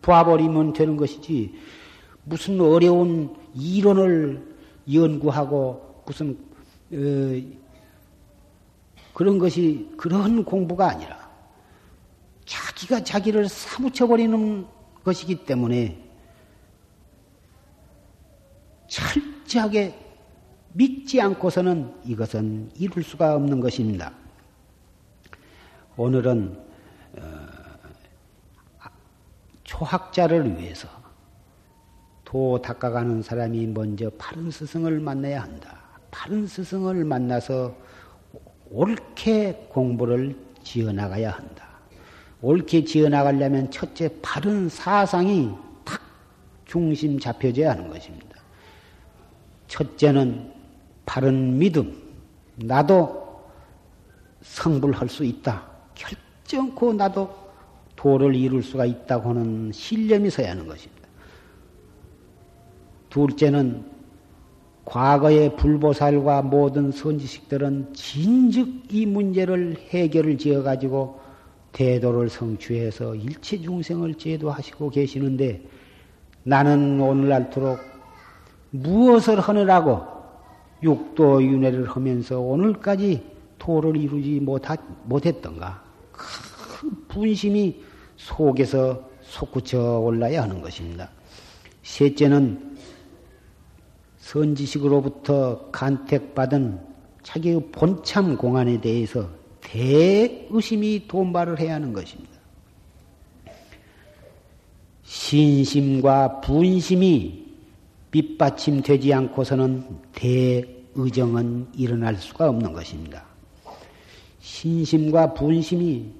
[0.01, 1.53] 봐버리면 되는 것이지
[2.27, 4.55] 무슨 어려운 이론을
[4.91, 6.37] 연구하고 무슨
[6.91, 7.57] 어,
[9.13, 11.29] 그런 것이 그런 공부가 아니라
[12.45, 14.65] 자기가 자기를 사무쳐 버리는
[15.03, 16.03] 것이기 때문에
[18.87, 19.97] 철저하게
[20.73, 24.13] 믿지 않고서는 이것은 이룰 수가 없는 것입니다.
[25.95, 26.59] 오늘은
[27.17, 27.47] 어,
[29.63, 30.96] 초학자를 위해서
[32.27, 35.77] 도 닦아가는 사람이 먼저 바른 스승을 만나야 한다.
[36.11, 37.73] 바른 스승을 만나서
[38.69, 41.65] 옳게 공부를 지어나가야 한다.
[42.41, 45.51] 옳게 지어나가려면 첫째 바른 사상이
[45.85, 46.01] 탁
[46.65, 48.41] 중심 잡혀져야 하는 것입니다.
[49.69, 50.51] 첫째는
[51.05, 51.95] 바른 믿음.
[52.57, 53.41] 나도
[54.41, 55.65] 성불할 수 있다.
[55.95, 57.33] 결정코 나도
[57.95, 60.96] 도를 이룰 수가 있다고 하는 신념이 서야 하는 것입니다.
[63.17, 63.83] 둘째는
[64.85, 71.19] 과거의 불보살과 모든 선지식들은 진즉 이 문제를 해결을 지어가지고
[71.71, 75.61] 대도를 성취해서 일체 중생을 제도하시고 계시는데
[76.43, 77.79] 나는 오늘날토록
[78.69, 80.05] 무엇을 하느라고
[80.83, 83.23] 육도 윤회를 하면서 오늘까지
[83.57, 87.81] 도를 이루지 못하, 못했던가 큰 분심이
[88.15, 91.09] 속에서 솟구쳐 올라야 하는 것입니다.
[91.83, 92.76] 셋째는
[94.27, 96.79] 선지식으로부터 간택받은
[97.23, 99.29] 자기의 본참 공안에 대해서
[99.61, 102.37] 대의심이 돈발을 해야 하는 것입니다.
[105.03, 107.45] 신심과 분심이
[108.11, 113.25] 밑받침되지 않고서는 대의정은 일어날 수가 없는 것입니다.
[114.41, 116.11] 신심과 분심이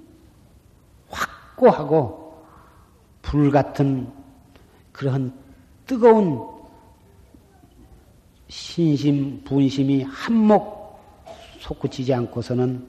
[1.09, 2.41] 확고하고
[3.21, 4.07] 불같은
[4.93, 5.33] 그러한
[5.85, 6.56] 뜨거운
[8.47, 10.61] 신심, 분심이 한몫
[11.59, 12.87] 솟구치지 않고서는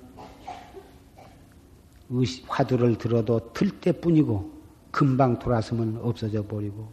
[2.46, 4.58] 화두를 들어도 틀 때뿐이고
[4.90, 6.88] 금방 돌아서면 없어져 버리고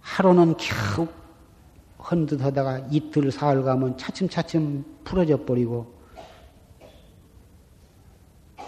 [0.00, 1.06] 하루는 겨우
[2.10, 5.94] 헌듯 하다가 이틀 사흘 가면 차츰차츰 풀어져 버리고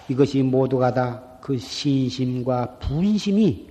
[0.09, 3.69] 이것이 모두가 다 그 신심과 분심이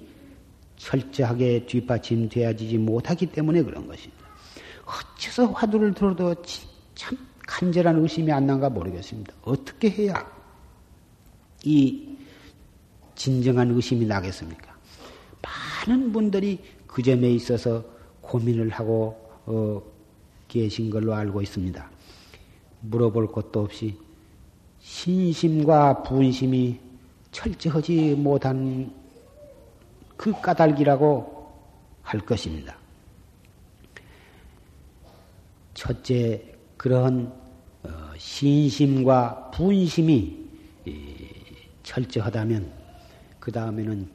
[0.77, 4.24] 철저하게 뒷받침되어지지 못하기 때문에 그런 것입니다.
[4.85, 6.35] 어째서 화두를 들어도
[6.93, 7.17] 참
[7.47, 9.33] 간절한 의심이 안 난가 모르겠습니다.
[9.43, 10.25] 어떻게 해야
[11.63, 12.15] 이
[13.15, 14.75] 진정한 의심이 나겠습니까?
[15.41, 17.83] 많은 분들이 그 점에 있어서
[18.21, 19.81] 고민을 하고 어,
[20.47, 21.89] 계신 걸로 알고 있습니다.
[22.81, 23.97] 물어볼 것도 없이
[24.79, 26.79] 신심과 분심이
[27.31, 28.93] 철저하지 못한
[30.15, 31.35] 그 까닭이라고
[32.01, 32.77] 할 것입니다.
[35.75, 37.31] 첫째, 그러한
[37.83, 40.43] 어, 신심과 분심이
[41.83, 42.73] 철저하다면
[43.39, 44.09] 그 다음에는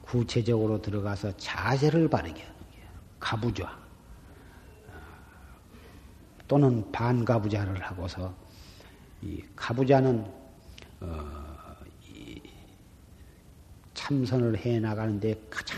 [0.00, 2.78] 구체적으로 들어가서 자세를 바르게 하는 게
[3.20, 3.78] 가부좌
[6.46, 8.34] 또는 반가부좌를 하고서
[9.20, 10.24] 이 가부좌는
[11.00, 11.48] 어,
[13.92, 15.76] 참선을 해 나가는데 가장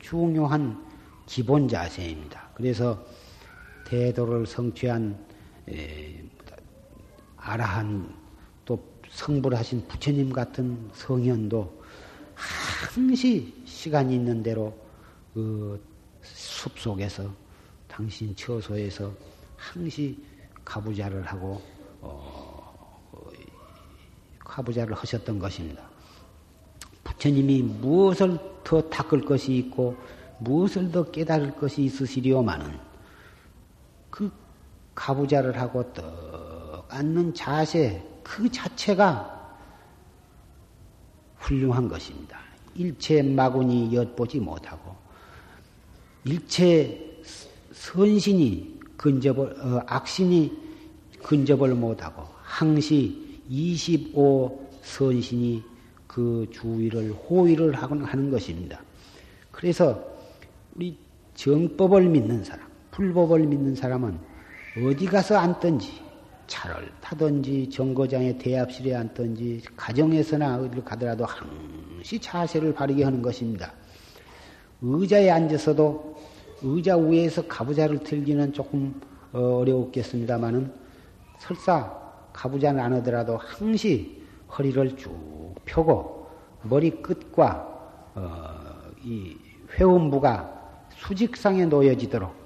[0.00, 0.84] 중요한
[1.26, 2.48] 기본 자세입니다.
[2.54, 3.06] 그래서
[3.84, 5.18] 대도를 성취한
[5.70, 6.22] 에,
[7.36, 8.14] 아라한
[8.64, 11.82] 또 성불하신 부처님 같은 성현도
[12.34, 14.76] 항시 시간이 있는 대로
[15.32, 15.82] 그
[16.22, 17.30] 숲속에서
[17.86, 19.12] 당신 처소에서
[19.56, 20.18] 항시
[20.64, 21.62] 가부자를 하고
[22.00, 22.74] 어,
[24.40, 25.88] 가부자를 하셨던 것입니다.
[27.02, 29.96] 부처님이 무엇을 더 닦을 것이 있고
[30.38, 32.83] 무엇을 더 깨달을 것이 있으시리오마는 그
[34.94, 39.32] 가부자를 하고 떡 앉는 자세 그 자체가
[41.36, 42.38] 훌륭한 것입니다.
[42.74, 44.94] 일체 마군이 엿보지 못하고
[46.24, 47.20] 일체
[47.72, 50.64] 선신이 근접을 어, 악신이
[51.22, 55.62] 근접을 못하고 항시 25 선신이
[56.06, 58.80] 그 주위를 호위를 하는 것입니다.
[59.50, 60.02] 그래서
[60.74, 60.96] 우리
[61.34, 64.18] 정법을 믿는 사람, 불법을 믿는 사람은
[64.76, 66.02] 어디 가서 앉든지
[66.48, 73.72] 차를 타든지 정거장에 대합실에 앉든지 가정에서나 어디를 가더라도 항시 자세를 바르게 하는 것입니다.
[74.82, 76.16] 의자에 앉아서도
[76.62, 79.00] 의자 위에서 가부좌를 들기는 조금
[79.32, 80.72] 어려웠겠습니다마는
[81.38, 81.96] 설사
[82.32, 84.22] 가부좌는 안 하더라도 항시
[84.58, 86.28] 허리를 쭉 펴고
[86.62, 87.70] 머리 끝과
[88.16, 88.54] 어,
[89.04, 89.36] 이
[89.78, 92.43] 회음부가 수직상에 놓여지도록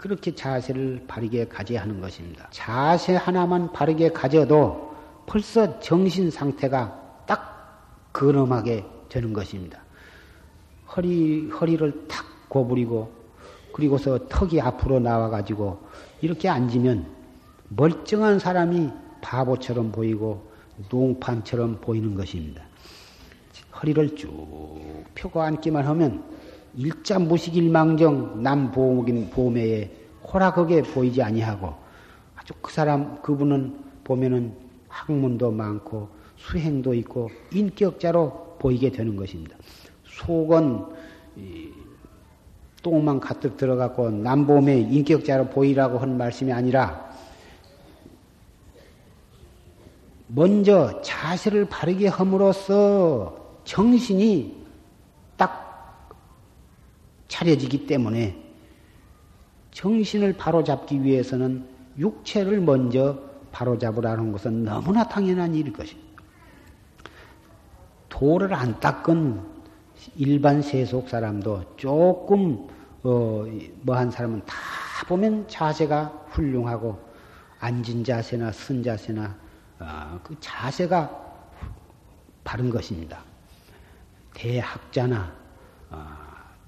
[0.00, 2.48] 그렇게 자세를 바르게 가져야 하는 것입니다.
[2.50, 4.96] 자세 하나만 바르게 가져도
[5.26, 9.78] 벌써 정신 상태가 딱 근엄하게 되는 것입니다.
[10.96, 13.12] 허리, 허리를 탁 고부리고,
[13.74, 15.78] 그리고서 턱이 앞으로 나와가지고,
[16.22, 17.06] 이렇게 앉으면
[17.68, 18.90] 멀쩡한 사람이
[19.20, 20.50] 바보처럼 보이고,
[20.88, 22.64] 농판처럼 보이는 것입니다.
[23.82, 26.24] 허리를 쭉 펴고 앉기만 하면
[26.74, 29.90] 일자 무식일망정 남보긴 보매에
[30.32, 31.74] 호락하게 보이지 아니하고
[32.36, 34.54] 아주 그 사람 그분은 보면은
[34.88, 39.56] 학문도 많고 수행도 있고 인격자로 보이게 되는 것입니다.
[40.04, 40.84] 속은
[42.82, 47.10] 똥만 가득 들어갔고 남보매 인격자로 보이라고 한 말씀이 아니라
[50.28, 54.59] 먼저 자세를 바르게 함으로써 정신이 딱
[57.30, 58.36] 차려지기 때문에
[59.70, 61.64] 정신을 바로잡기 위해서는
[61.96, 63.18] 육체를 먼저
[63.52, 66.10] 바로잡으라는 것은 너무나 당연한 일일 것입니다.
[68.08, 69.40] 도를 안 닦은
[70.16, 72.68] 일반 세속 사람도 조금
[73.02, 73.46] 어,
[73.82, 74.54] 뭐 한 사람은 다
[75.06, 76.98] 보면 자세가 훌륭하고
[77.60, 79.36] 앉은 자세나 쓴 자세나
[79.78, 81.10] 어, 그 자세가
[82.44, 83.22] 바른 것입니다.
[84.34, 85.32] 대학자나
[85.90, 86.06] 어,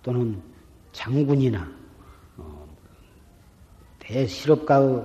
[0.02, 0.51] 또는
[0.93, 1.66] 장군이나
[2.36, 2.66] 어,
[3.99, 5.03] 대실업가의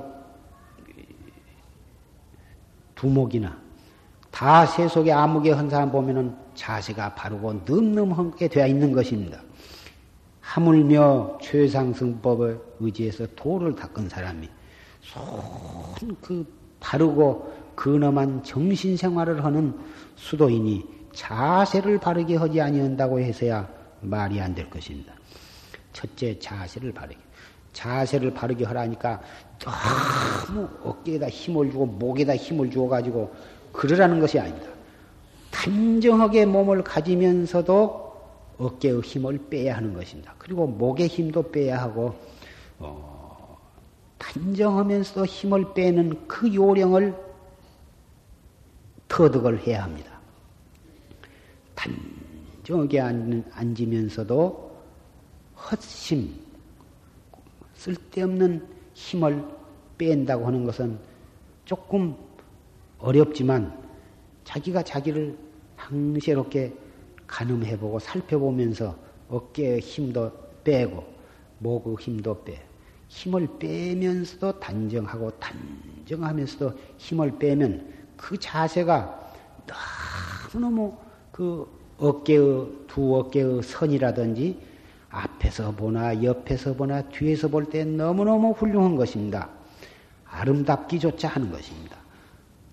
[2.96, 3.58] 두목이나
[4.32, 9.42] 다 세속에 아무개 한 사람 보면은 자세가 바르고 늠름하게 되어 있는 것입니다.
[10.42, 14.50] 하물며 최상승법을 의지해서 도를 닦은 사람이
[15.02, 16.46] 손그
[16.80, 19.78] 바르고 근엄한 정신 생활을 하는
[20.16, 23.68] 수도인이 자세를 바르게 하지 아니한다고 해서야
[24.02, 25.17] 말이 안 될 것입니다.
[25.98, 27.18] 첫째 자세를 바르게.
[27.74, 29.20] 자세를 바르게 하라니까
[29.58, 33.34] 너무 어깨에다 힘을 주고 목에다 힘을 주어 가지고
[33.72, 34.68] 그러라는 것이 아닙니다.
[35.50, 38.06] 단정하게 몸을 가지면서도
[38.60, 40.36] 어깨의 힘을 빼야 하는 것입니다.
[40.38, 42.16] 그리고 목의 힘도 빼야 하고
[42.78, 43.58] 어,
[44.20, 47.16] 단정하면서도 힘을 빼는 그 요령을
[49.08, 50.20] 터득을 해야 합니다.
[51.74, 53.00] 단정하게
[53.52, 54.67] 앉으면서도
[55.58, 56.34] 헛심,
[57.74, 59.44] 쓸데없는 힘을
[59.98, 60.98] 뺀다고 하는 것은
[61.66, 62.16] 조금
[63.00, 63.78] 어렵지만
[64.44, 65.38] 자기가 자기를
[65.76, 66.74] 항시롭게
[67.28, 68.96] 가늠해보고 살펴보면서
[69.30, 70.32] 어깨의 힘도
[70.64, 71.04] 빼고
[71.60, 72.62] 목의 힘도 빼
[73.10, 79.34] 힘을 빼면서도 단정하고 단정하면서도 힘을 빼면 그 자세가
[80.54, 80.96] 너무너무
[81.32, 84.60] 그 어깨의 두 어깨의 선이라든지
[85.18, 89.50] 앞에서 보나 옆에서 보나 뒤에서 볼 때 너무너무 훌륭한 것입니다.
[90.26, 91.98] 아름답기조차 하는 것입니다.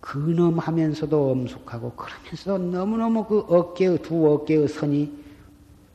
[0.01, 5.11] 근엄하면서도 엄숙하고 그러면서도 너무너무 그 어깨의 두 어깨의 선이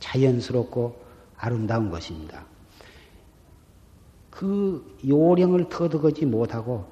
[0.00, 0.96] 자연스럽고
[1.36, 2.44] 아름다운 것입니다.
[4.30, 6.84] 그 요령을 터득하지 못하고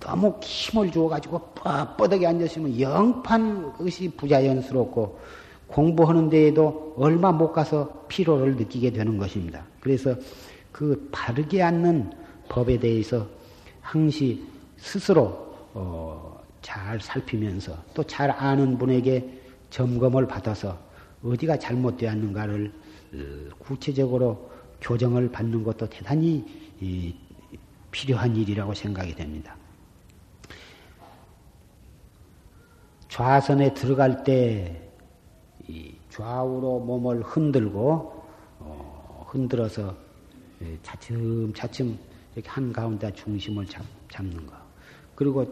[0.00, 5.20] 너무 힘을 주어가지고 뻣뻣하게 앉았으면 영판 것이 부자연스럽고
[5.72, 9.64] 공부하는 데에도 얼마 못 가서 피로를 느끼게 되는 것입니다.
[9.80, 10.14] 그래서
[10.70, 12.12] 그 바르게 앉는
[12.48, 13.26] 법에 대해서
[13.80, 14.44] 항시
[14.76, 20.78] 스스로 어, 잘 살피면서 또 잘 아는 분에게 점검을 받아서
[21.24, 22.72] 어디가 잘못되었는가를
[23.14, 23.18] 어,
[23.58, 24.50] 구체적으로
[24.82, 26.44] 교정을 받는 것도 대단히
[27.90, 29.56] 필요한 일이라고 생각이 됩니다.
[33.08, 34.81] 좌선에 들어갈 때
[36.10, 38.24] 좌우로 몸을 흔들고
[38.58, 39.94] 어, 흔들어서
[40.82, 41.98] 차츰 차츰
[42.34, 44.54] 이렇게 한 가운데 중심을 잡, 잡는 거.
[45.14, 45.46] 그리고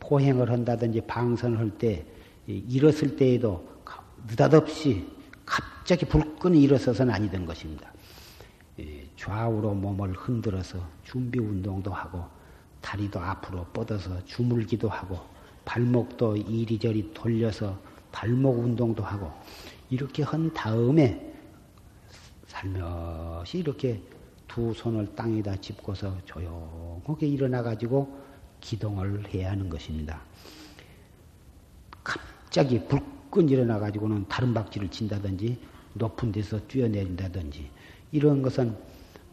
[0.00, 2.04] 포행을 한다든지 방선을 할 때
[2.46, 3.64] 일었을 때에도
[4.28, 5.06] 느닷없이
[5.44, 7.92] 갑자기 불끈 일어서서는 아니던 것입니다.
[9.16, 12.24] 좌우로 몸을 흔들어서 준비 운동도 하고
[12.80, 15.18] 다리도 앞으로 뻗어서 주물기도 하고
[15.64, 17.78] 발목도 이리저리 돌려서
[18.12, 19.30] 발목 운동도 하고
[19.88, 21.32] 이렇게 한 다음에
[22.46, 24.00] 살며시 이렇게
[24.48, 28.18] 두 손을 땅에다 짚고서 조용하게 일어나 가지고
[28.60, 30.20] 기동을 해야 하는 것입니다.
[32.02, 35.58] 갑자기 불끈 일어나 가지고는 다른 박지를 친다든지
[35.94, 37.70] 높은 데서 뛰어내린다든지
[38.12, 38.76] 이런 것은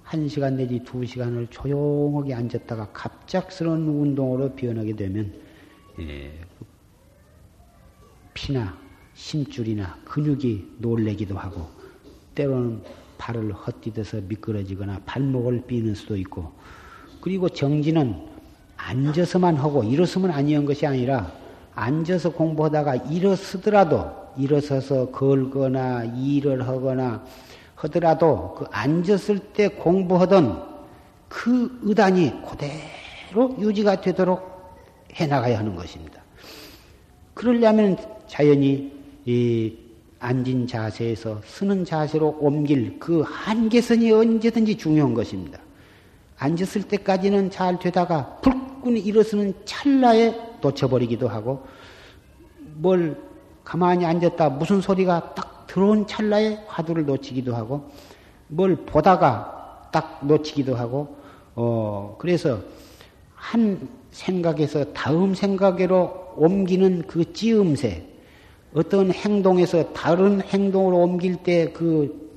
[0.04, 5.34] 한 시간 내지 두 시간을 조용하게 앉았다가 갑작스러운 운동으로 변하게 되면
[6.00, 6.32] 예,
[8.38, 8.78] 피나
[9.16, 11.68] 심줄이나 근육이 놀래기도 하고
[12.36, 12.84] 때로는
[13.18, 16.52] 발을 헛디뎌서 미끄러지거나 발목을 삐는 수도 있고
[17.20, 18.16] 그리고 정지는
[18.78, 21.32] 앉아서만 하고 일어서면 아니한 것이 아니라
[21.74, 27.26] 앉아서 공부하다가 일어서더라도 일어서서 걸거나 일을 하거나
[27.74, 30.64] 하더라도 그 앉았을 때 공부하던
[31.28, 34.78] 그 의단이 그대로 유지가 되도록
[35.16, 36.22] 해나가야 하는 것입니다.
[37.34, 37.98] 그러려면
[38.28, 38.92] 자연히
[39.26, 39.74] 이
[40.20, 45.60] 앉은 자세에서 쓰는 자세로 옮길 그 한계선이 언제든지 중요한 것입니다.
[46.38, 51.66] 앉았을 때까지는 잘 되다가 불끈 일어서는 찰나에 놓쳐버리기도 하고
[52.76, 53.18] 뭘
[53.64, 57.90] 가만히 앉았다 무슨 소리가 딱 들어온 찰나에 화두를 놓치기도 하고
[58.48, 61.18] 뭘 보다가 딱 놓치기도 하고
[61.56, 62.60] 어 그래서
[63.36, 68.17] 한 생각에서 다음 생각으로 옮기는 그 찌음새
[68.74, 72.28] 어떤 행동에서 다른 행동으로 옮길 때 그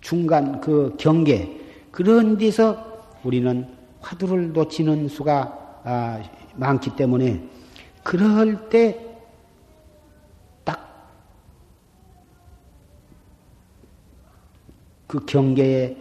[0.00, 1.60] 중간 그 경계
[1.90, 2.76] 그런 데서
[3.22, 3.66] 우리는
[4.00, 6.22] 화두를 놓치는 수가 아,
[6.56, 7.42] 많기 때문에
[8.02, 8.98] 그럴 때
[10.64, 10.78] 딱
[15.06, 15.96] 그 경계에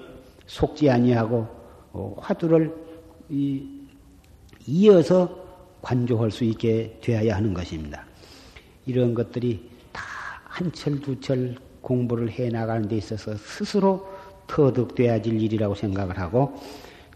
[0.45, 1.47] 속지 아니하고
[1.93, 2.73] 어, 화두를
[4.67, 5.29] 이어서
[5.81, 8.08] 관조할 수 있게 되어야 하는 것입니다.
[8.89, 10.03] 이런 것들이 다
[10.49, 14.07] 한 철 두 철 공부를 해 나가는 데 있어서 스스로
[14.47, 16.53] 터득돼야 질 일이라고 생각을 하고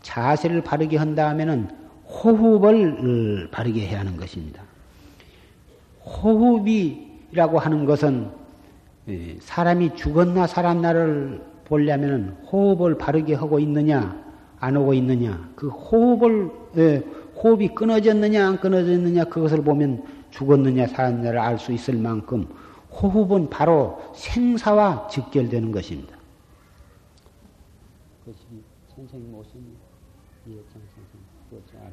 [0.01, 1.67] 자세를 바르게 한다음에는
[2.07, 4.61] 호흡을 바르게 해야 하는 것입니다.
[6.05, 8.29] 호흡이라고 하는 것은
[9.09, 14.21] 예, 사람이 죽었나 살았나를 보려면 호흡을 바르게 하고 있느냐
[14.59, 17.03] 안 하고 있느냐 그 호흡을 예,
[17.35, 20.03] 호흡이 끊어졌느냐 안 끊어졌느냐 그것을 보면
[20.33, 22.47] 죽었느냐 살았느냐를 알 수 있을 만큼
[22.91, 26.17] 호흡은 바로 생사와 직결되는 것입니다.
[28.95, 29.51] 선생님 오신
[30.47, 31.91] 이해창 선생님 그것이 알아.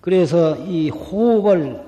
[0.00, 1.84] 그래서 이 호흡을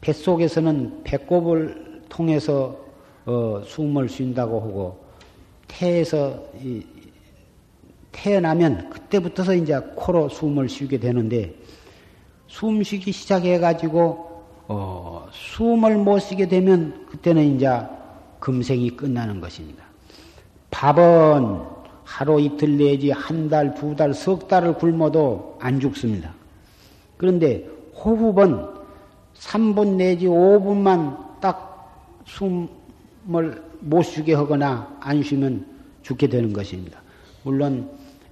[0.00, 2.84] 뱃속에서는 배꼽을 통해서
[3.26, 5.04] 어, 숨을 쉰다고 하고
[5.66, 6.86] 태에서 이,
[8.12, 11.54] 태어나면 그때부터서 이제 코로 숨을 쉬게 되는데
[12.54, 17.68] 숨쉬기 시작해 가지고 어, 숨을 못 쉬게 되면 그때는 이제
[18.38, 19.82] 금생이 끝나는 것입니다.
[20.70, 21.58] 밥은
[22.04, 26.32] 하루 이틀 내지 한 달, 두 달, 석 달을 굶어도 안 죽습니다.
[27.16, 28.66] 그런데 호흡은
[29.34, 35.66] 3분 내지 5분만 딱 숨을 못 쉬게 하거나 안 쉬면
[36.02, 37.00] 죽게 되는 것입니다.
[37.42, 37.90] 물론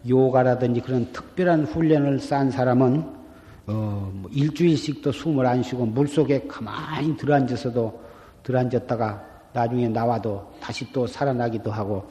[0.08, 3.21] 요가라든지 그런 특별한 훈련을 쌓은 사람은
[3.66, 8.02] 어, 뭐 일주일씩도 숨을 안 쉬고 물 속에 가만히 들어앉아서도
[8.42, 12.08] 들어앉았다가 나중에 나와도 다시 또 살아나기도 하고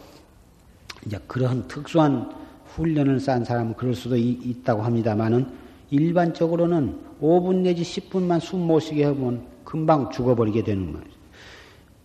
[1.05, 2.31] 이제 그런 특수한
[2.67, 5.45] 훈련을 쌓은 사람은 그럴 수도 있, 다고 합니다만은
[5.89, 11.05] 일반적으로는 5분 내지 10분만 숨 못 쉬게 하면 금방 죽어버리게 되는 거예요.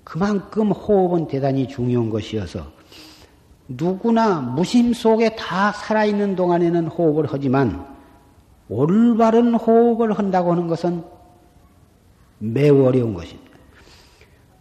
[0.03, 2.65] 그만큼 호흡은 대단히 중요한 것이어서
[3.69, 7.96] 누구나 무심 속에 다 살아있는 동안에는 호흡을 하지만
[8.69, 11.05] 올바른 호흡을 한다고 하는 것은
[12.39, 13.59] 매우 어려운 것입니다.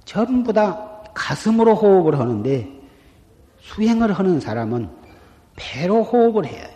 [0.03, 2.70] 전부 다 가슴으로 호흡을 하는데
[3.60, 4.89] 수행을 하는 사람은
[5.56, 6.76] 배로 호흡을 해야 해요.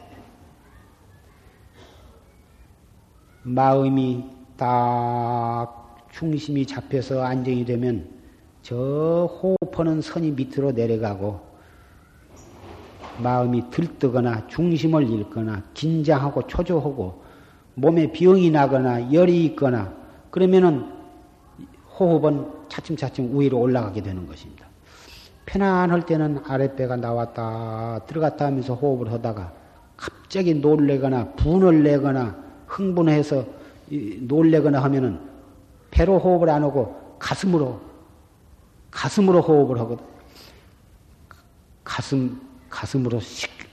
[3.43, 4.25] 마음이
[4.57, 8.09] 딱 중심이 잡혀서 안정이 되면
[8.61, 8.75] 저
[9.41, 11.48] 호흡하는 선이 밑으로 내려가고
[13.21, 17.23] 마음이 들뜨거나 중심을 잃거나 긴장하고 초조하고
[17.75, 19.93] 몸에 병이 나거나 열이 있거나
[20.31, 20.91] 그러면은
[21.97, 24.65] 호흡은 차츰차츰 위로 올라가게 되는 것입니다.
[25.45, 29.51] 편안할 때는 아랫배가 나왔다 들어갔다 하면서 호흡을 하다가
[29.97, 32.35] 갑자기 놀래거나 분을 내거나
[32.67, 33.45] 흥분해서
[34.21, 35.19] 놀래거나 하면은
[35.91, 37.81] 배로 호흡을 안 하고 가슴으로
[38.91, 40.05] 가슴으로 호흡을 하거든.
[41.83, 42.39] 가슴
[42.69, 43.19] 가슴으로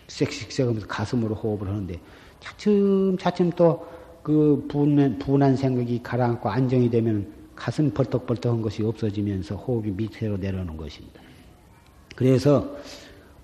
[0.09, 2.01] 씩씩씩 하면서 가슴으로 호흡을 하는데
[2.41, 9.93] 차츰 차츰 또 그 분한, 분한 생각이 가라앉고 안정이 되면 가슴 벌떡벌떡한 것이 없어지면서 호흡이
[9.93, 11.21] 밑으로 내려오는 것입니다.
[12.17, 12.75] 그래서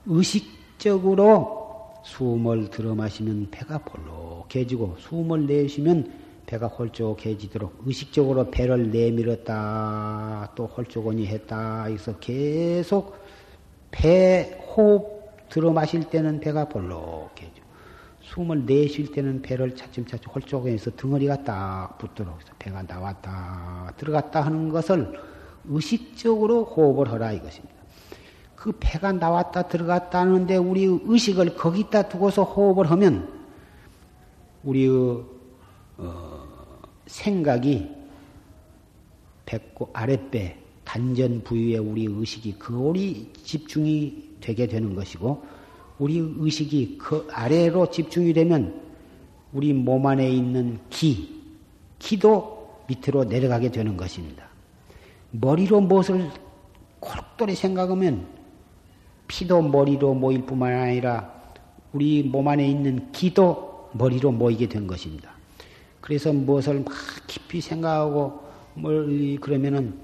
[0.07, 6.13] 의식적으로 숨을 들어 마시면 배가 볼록해지고 숨을 내쉬면
[6.47, 13.15] 배가 홀쭉해지도록 의식적으로 배를 내밀었다 또 홀쭉하니 했다 해서 계속
[13.93, 15.22] 배 호흡
[15.53, 17.61] 들어 마실 때는 배가 볼록해져
[18.23, 25.13] 숨을 내쉴 때는 배를 차츰차츰 홀쭉해서 덩어리가 딱 붙도록 해서 배가 나왔다 들어갔다 하는 것을
[25.67, 27.75] 의식적으로 호흡을 하라 이것입니다.
[28.57, 33.29] 그 배가 나왔다 들어갔다 하는데 우리 의식을 거기다 두고서 호흡을 하면
[34.65, 35.23] 우리의
[35.99, 36.47] 어,
[37.05, 37.91] 생각이
[39.45, 45.43] 배꼽 아랫배 단전 부위에 우리 의식이 그리 집중이 되게 되는 것이고
[45.99, 48.83] 우리 의식이 그 아래로 집중이 되면
[49.53, 51.41] 우리 몸 안에 있는 기,
[51.99, 54.47] 기도 밑으로 내려가게 되는 것입니다.
[55.31, 56.31] 머리로 무엇을
[57.01, 58.27] 골똘히 생각하면
[59.29, 61.33] 피도 머리로 모일 뿐만 아니라
[61.93, 65.31] 우리 몸 안에 있는 기도 머리로 모이게 된 것입니다.
[66.01, 66.93] 그래서 무엇을 막
[67.27, 68.43] 깊이 생각하고
[68.75, 69.95] 뭘 그러면은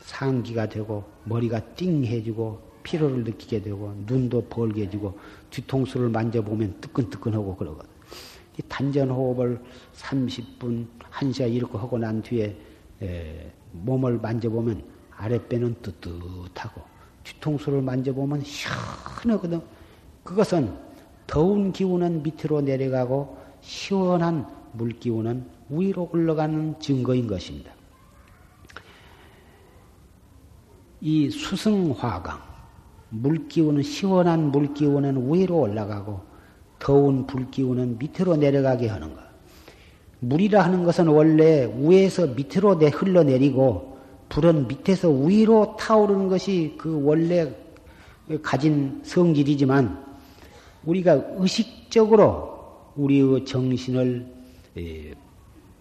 [0.00, 5.18] 상기가 되고 머리가 띵해지고 피로를 느끼게 되고 눈도 벌게지고
[5.50, 7.88] 뒤통수를 만져보면 뜨끈뜨끈하고 그러거든.
[8.68, 9.60] 단전 호흡을
[9.94, 12.56] 30분, 1시간 이렇게 하고 난 뒤에
[13.72, 14.82] 몸을 만져보면
[15.16, 16.82] 아랫배는 뜨뜻하고
[17.24, 19.60] 뒤통수를 만져보면 시원하거든.
[20.24, 20.76] 그것은
[21.26, 27.72] 더운 기운은 밑으로 내려가고 시원한 물기운은 위로 올라가는 증거인 것입니다.
[31.00, 32.40] 이 수승화강,
[33.10, 36.20] 물기운은 시원한 물기운은 위로 올라가고
[36.78, 39.20] 더운 불기운은 밑으로 내려가게 하는 것.
[40.20, 47.52] 물이라 하는 것은 원래 위에서 밑으로 흘러내리고 불은 밑에서 위로 타오르는 것이 그 원래
[48.42, 50.04] 가진 성질이지만
[50.84, 54.26] 우리가 의식적으로 우리의 정신을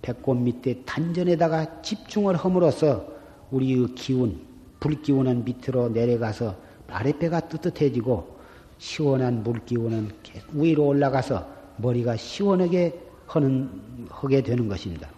[0.02, 3.06] 배꼽 밑에 단전에다가 집중을 함으로써
[3.52, 4.42] 우리의 기운,
[4.80, 6.56] 불기운은 밑으로 내려가서
[6.92, 8.40] 아랫배가 뜨뜻해지고
[8.78, 10.10] 시원한 물기운은
[10.54, 11.48] 위로 올라가서
[11.78, 13.70] 머리가 시원하게 하는,
[14.10, 15.10] 하게 되는 것입니다.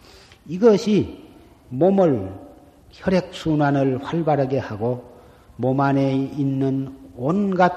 [0.48, 1.23] 이것이
[1.69, 2.31] 몸을
[2.91, 5.11] 혈액순환을 활발하게 하고
[5.56, 7.72] 몸 안에 있는 온갖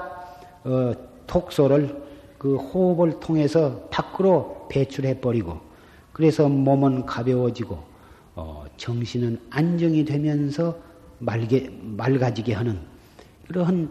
[0.63, 0.91] 어,
[1.27, 2.03] 독소를
[2.37, 5.59] 그 호흡을 통해서 밖으로 배출해 버리고
[6.11, 7.77] 그래서 몸은 가벼워지고
[8.35, 10.77] 어, 정신은 안정이 되면서
[11.19, 12.79] 맑게, 맑아지게 하는
[13.47, 13.89] 그러한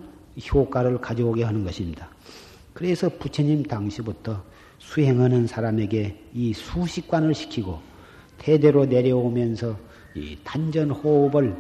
[0.53, 2.09] 효과를 가져오게 하는 것입니다.
[2.73, 4.43] 그래서 부처님 당시부터
[4.79, 7.81] 수행하는 사람에게 이 수식관을 시키고
[8.39, 9.77] 대대로 내려오면서
[10.15, 11.57] 이 단전 호흡을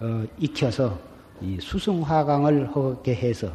[0.00, 0.98] 어, 익혀서
[1.40, 3.52] 이 수승화강을 하게 해서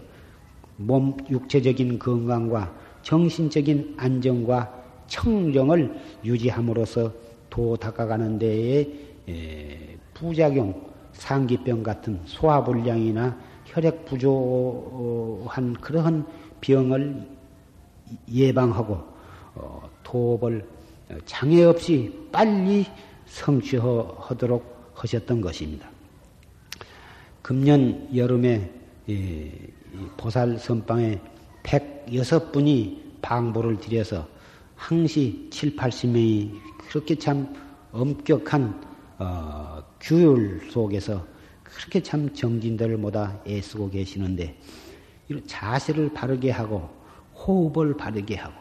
[0.77, 5.95] 몸 육체적인 건강과 정신적인 안정과 청정을
[6.25, 7.13] 유지함으로써
[7.49, 8.89] 도 닦아가는 데에
[9.29, 13.37] 에, 부작용, 상기병 같은 소화불량이나
[13.73, 16.25] 혈액 부족한 그러한
[16.61, 17.27] 병을
[18.31, 19.01] 예방하고
[19.55, 20.67] 어, 도업을
[21.25, 22.85] 장애 없이 빨리
[23.25, 25.89] 성취하도록 하셨던 것입니다.
[27.41, 28.71] 금년 여름에
[30.17, 31.19] 보살 선방에
[31.63, 34.27] 106분이 방보를 들여서
[34.75, 36.59] 항시 7, 80명이
[36.89, 37.53] 그렇게 참
[37.91, 41.32] 엄격한 어, 규율 속에서
[41.75, 44.57] 그렇게 참 정진들을 모다 애쓰고 계시는데
[45.27, 46.89] 이런 자세를 바르게 하고
[47.35, 48.53] 호흡을 바르게 하고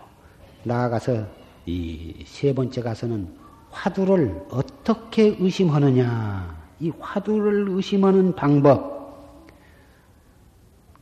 [0.65, 1.27] 나아가서
[1.67, 3.29] 이 세 번째 가서는
[3.71, 8.93] 화두를 어떻게 의심하느냐 이 화두를 의심하는 방법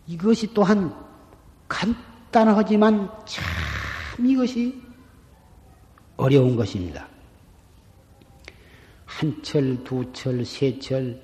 [0.06, 0.94] 이것이 또한
[1.68, 4.82] 간단하지만 참 이것이
[6.16, 7.08] 어려운 것입니다.
[9.06, 11.20] 한 철, 두 철, 세 철,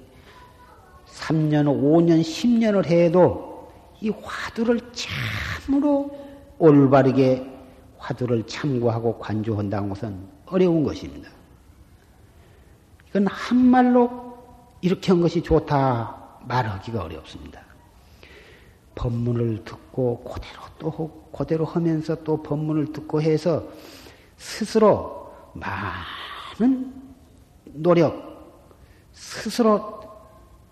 [1.17, 3.71] 3년, 5년, 10년을 해도
[4.01, 6.11] 이 화두를 참으로
[6.59, 7.45] 올바르게
[7.99, 10.17] 화두를 참고하고 관조한다는 것은
[10.47, 11.31] 어려운 것입니다.
[13.09, 14.37] 이건 한말로
[14.83, 17.61] 이렇게 한 것이 좋다 말하기가 어렵습니다.
[18.95, 23.65] 법문을 듣고 그대로 또 그대로 하면서 또 법문을 듣고 해서
[24.37, 26.93] 스스로 많은
[27.65, 28.15] 노력,
[29.13, 30.06] 스스로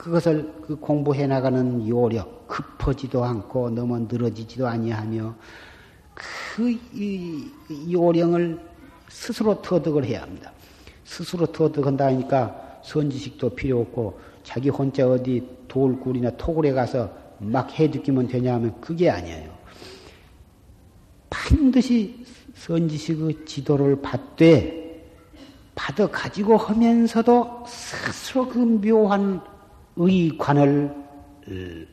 [0.05, 5.35] 그것을 그 공부해 나가는 요력, 급하지도 않고 너무 늘어지지도 아니하며
[6.14, 6.78] 그
[7.90, 8.60] 요령을
[9.09, 10.52] 스스로 터득을 해야 합니다.
[11.06, 18.56] 스스로 터득한다 하니까 선지식도 필요 없고 자기 혼자 어디 돌굴이나 토굴에 가서 막 해듣기면 되냐
[18.56, 19.51] 하면 그게 아니에요.
[21.31, 22.26] 반드시
[22.56, 25.02] 선지식의 지도를 받되
[25.74, 29.53] 받아 가지고 하면서도 스스로 그 묘한
[29.96, 30.94] 의관을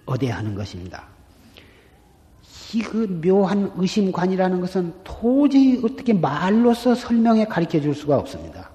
[0.06, 1.12] 얻어야 하는 것입니다.
[2.74, 8.70] 이 그 묘한 의심관이라는 것은 도저히 어떻게 말로서 설명해 가르쳐 줄 수가 없습니다.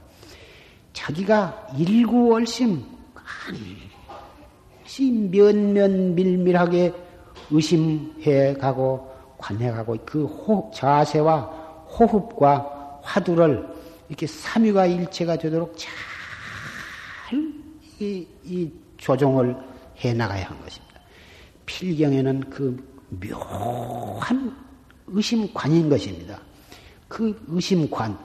[0.92, 2.84] 자기가 일구월심
[3.14, 6.92] 한시 면면 밀밀하게
[7.50, 11.40] 의심해 가고 관해 가고 그 호, 자세와
[11.98, 13.66] 호흡과 화두를
[14.08, 15.92] 이렇게 삼위가 일체가 되도록 잘
[17.98, 18.70] 이, 이
[19.06, 19.56] 조정을
[20.04, 21.00] 해 나가야 하는 것입니다.
[21.64, 22.76] 필경에는 그
[23.08, 24.52] 묘한
[25.06, 26.40] 의심관인 것입니다.
[27.06, 28.18] 그 의심관,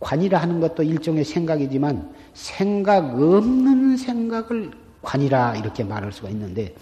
[0.00, 4.72] 관이라 하는 것도 일종의 생각이지만 생각 없는 생각을
[5.02, 6.74] 관이라 이렇게 말할 수가 있는데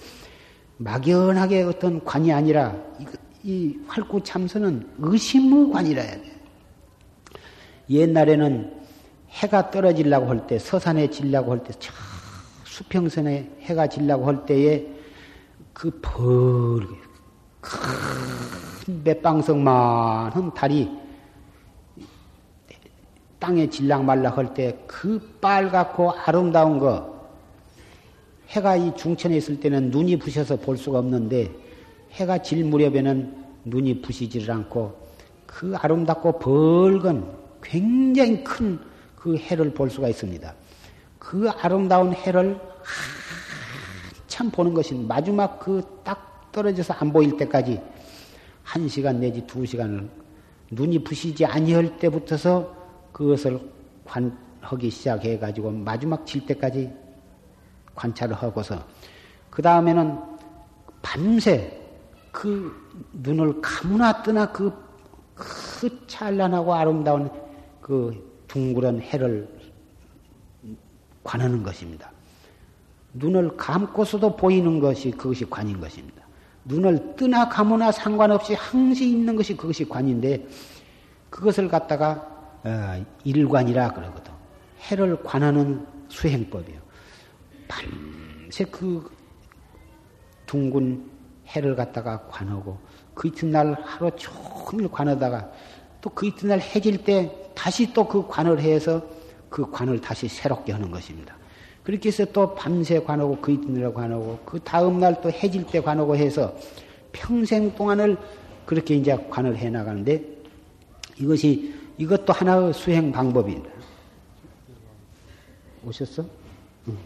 [0.79, 3.05] 막연하게 어떤 관이 아니라 이,
[3.43, 6.41] 이 활구 참선은 의심의 관이라 해야 돼.
[7.91, 8.73] 옛날에는
[9.29, 11.73] 해가 떨어지려고 할 때, 서산에 질려고 할 때,
[12.75, 14.85] 수평선에 해가 질려고 할 때에
[15.73, 16.93] 그 벌게
[17.61, 20.91] 큰 몇방석만한 달이
[23.39, 27.15] 땅에 질락말락 할 때 그 빨갛고 아름다운 거
[28.49, 31.53] 해가 이 중천에 있을 때는 눈이 부셔서 볼 수가 없는데
[32.13, 33.37] 해가 질 무렵에는
[33.67, 34.99] 눈이 부시지를 않고
[35.47, 37.31] 그 아름답고 벌건
[37.63, 38.81] 굉장히 큰
[39.25, 40.55] 그 해를 볼 수가 있습니다.
[41.25, 42.61] 그 아름다운 해를
[44.29, 47.81] 한참 보는 것인 마지막 그 딱 떨어져서 안 보일 때까지
[48.63, 50.09] 한 시간 내지 두 시간을
[50.71, 52.73] 눈이 부시지 아니할 때부터서
[53.11, 53.59] 그것을
[54.05, 56.91] 관하기 시작해 가지고 마지막 질 때까지
[57.95, 58.83] 관찰을 하고서
[59.51, 60.19] 그 다음에는
[61.01, 61.81] 밤새
[62.31, 62.73] 그
[63.13, 64.73] 눈을 감으나 뜨나 그,
[65.35, 67.31] 그 찬란하고 아름다운
[67.81, 69.49] 그 둥그런 해를
[71.25, 72.13] 관하는 것입니다.
[73.15, 76.23] 눈을 감고서도 보이는 것이 그것이 관인 것입니다.
[76.65, 80.47] 눈을 뜨나 감으나 상관없이 항시 있는 것이 그것이 관인데
[81.31, 82.31] 그것을 갖다가
[82.65, 84.33] 어, 일관이라 그러거든.
[84.91, 86.79] 해를 관하는 수행법이요.
[87.69, 89.11] 밤새 그
[90.47, 91.11] 둥근
[91.49, 92.79] 해를 갖다가 관하고
[93.15, 95.51] 그 이튿날 하루 종일 관하다가
[96.01, 99.03] 또 그 이튿날 해질 때 다시 또 그 관을 해서
[99.55, 101.37] 그 관을 다시 새롭게 하는 것입니다.
[101.85, 106.53] 그렇게 해서 또 밤새 관하고 그 이튿날 관하고 그 다음날 또 해질 때 관하고 해서
[107.13, 108.17] 평생 동안을
[108.67, 110.25] 그렇게 이제 관을 해 나가는데
[111.21, 113.71] 이것이 이것도 하나의 수행 방법입니다.
[115.85, 116.25] 오셨어?
[116.89, 116.99] 응.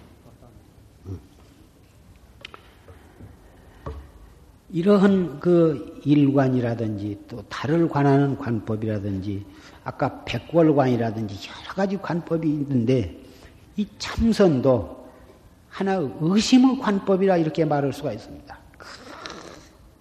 [1.09, 1.19] 응.
[4.70, 9.45] 이러한 그 일관이라든지 또 달을 관하는 관법이라든지
[9.85, 13.19] 아까 백월관이라든지 여러 가지 관법이 있는데
[13.77, 15.09] 이 참선도
[15.69, 18.59] 하나 의심의 관법이라 이렇게 말할 수가 있습니다.
[18.77, 18.86] 그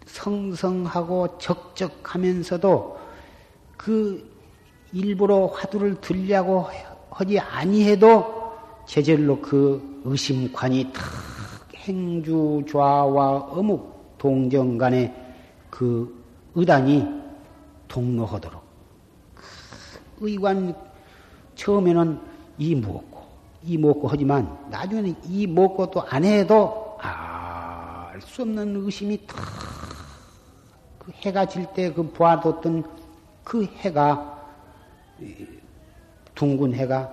[0.06, 2.98] 성성하고 적적하면서도
[3.77, 4.38] 그
[4.91, 6.68] 일부러 화두를 들려고
[7.10, 8.35] 하지 아니해도
[8.85, 11.03] 제절로 그 의심관이 탁
[11.76, 15.14] 행주 좌와 어묵 동정 간의
[15.69, 16.23] 그
[16.56, 17.06] 의단이
[17.88, 18.61] 동로하도록
[20.19, 20.76] 그 의관
[21.56, 22.19] 처음에는
[22.57, 23.22] 이 무엇고
[23.64, 29.38] 이 무엇고 하지만 나중에는 이 무엇고도 안 해도 알 수 없는 의심이 탁
[30.99, 32.84] 그 해가 질 때 그 보아뒀던
[33.44, 34.44] 그 해가
[36.35, 37.10] 둥근 해가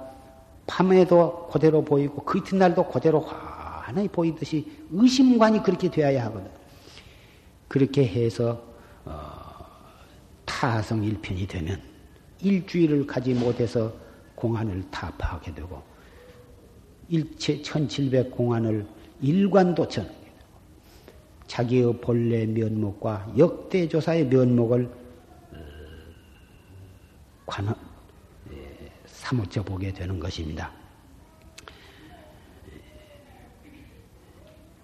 [0.67, 6.51] 밤에도 그대로 보이고 그 이튿날도 그대로 환하게 보이듯이 의심관이 그렇게 되어야 하거든.
[7.69, 8.63] 그렇게 해서
[9.05, 9.45] 어,
[10.45, 11.81] 타성 일편이 되면
[12.41, 13.93] 일주일을 가지 못해서
[14.35, 15.83] 공안을 타파하게 되고
[17.09, 18.87] 일체 1700 공안을
[19.21, 20.11] 일관도천
[21.47, 24.91] 자기의 본래 면목과 역대 조사의 면목을
[25.53, 25.59] 어,
[27.47, 27.75] 관,
[29.07, 30.71] 사무쳐 보게 되는 것입니다.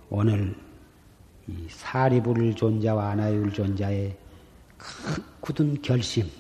[0.08, 0.54] 오늘
[1.50, 4.16] 이 사리불 존자와 아나율 존자의
[4.76, 6.30] 큰 굳은 결심,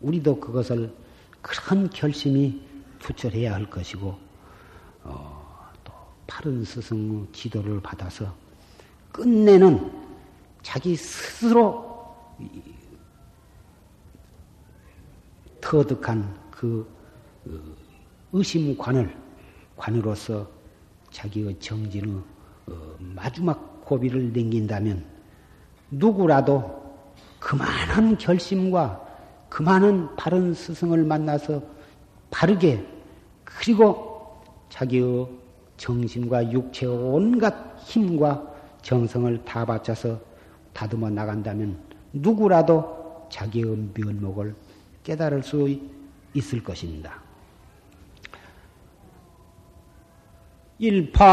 [0.00, 0.94] 우리도 그것을
[1.40, 2.60] 큰 결심이
[2.98, 4.18] 투철해야 할 것이고,
[5.04, 5.92] 어, 또
[6.26, 8.34] 파른 스승 지도를 받아서
[9.12, 9.90] 끝내는
[10.62, 12.14] 자기 스스로
[15.60, 16.86] 터득한 그
[18.32, 19.16] 의심관을
[19.76, 20.48] 관으로서
[21.10, 22.37] 자기의 정진의 어,
[22.98, 25.04] 마지막 고비를 넘긴다면
[25.90, 26.78] 누구라도
[27.38, 29.06] 그만한 결심과
[29.48, 31.62] 그만한 바른 스승을 만나서
[32.30, 32.84] 바르게
[33.44, 35.28] 그리고 자기의
[35.76, 40.20] 정신과 육체의 온갖 힘과 정성을 다 바쳐서
[40.72, 41.78] 다듬어 나간다면
[42.12, 44.54] 누구라도 자기의 면목을
[45.02, 45.68] 깨달을 수
[46.34, 47.27] 있을 것입니다.
[50.78, 51.26] 일파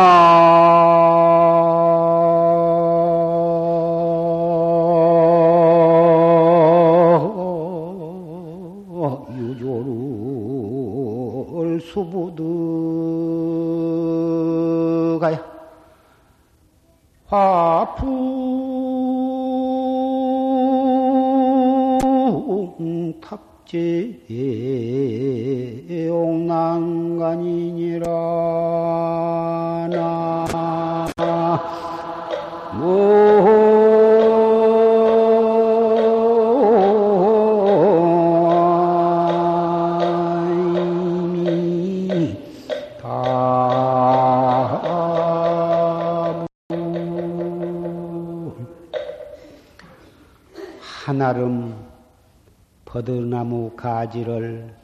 [53.46, 54.76] 나무 가지를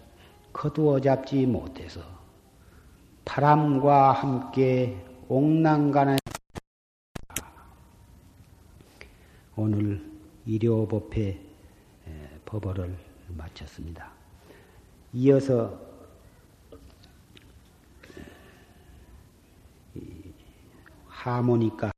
[0.53, 1.99] 거두어 잡지 못해서
[3.25, 6.19] 바람과 함께 옥난간에
[9.55, 10.07] 오늘
[10.45, 11.41] 일요법회
[12.45, 12.95] 법어를
[13.29, 14.11] 마쳤습니다.
[15.13, 15.79] 이어서
[21.07, 21.91] 하모니카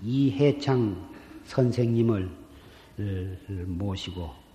[0.00, 1.12] 이해창
[1.44, 2.30] 선생님을
[3.66, 4.45] 모시고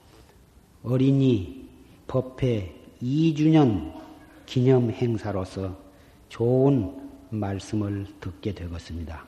[0.83, 1.69] 어린이
[2.07, 3.93] 법회 2주년
[4.47, 5.77] 기념 행사로서
[6.27, 6.91] 좋은
[7.29, 9.23] 말씀을 듣게 되었습니다.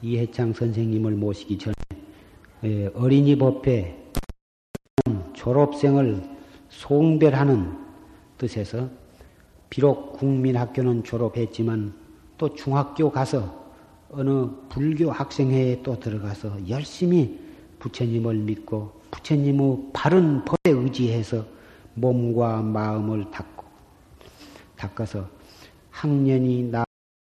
[0.00, 3.94] 이해창 선생님을 모시기 전에 어린이 법회
[5.34, 6.22] 졸업생을
[6.70, 7.76] 송별하는
[8.38, 8.88] 뜻에서
[9.68, 11.92] 비록 국민학교는 졸업했지만
[12.38, 13.70] 또 중학교 가서
[14.10, 17.38] 어느 불교 학생회에 또 들어가서 열심히
[17.78, 21.44] 부처님을 믿고 부처님의 바른 법에 의지해서
[21.94, 23.64] 몸과 마음을 닦고
[24.76, 25.28] 닦아서
[25.90, 26.84] 학년이 나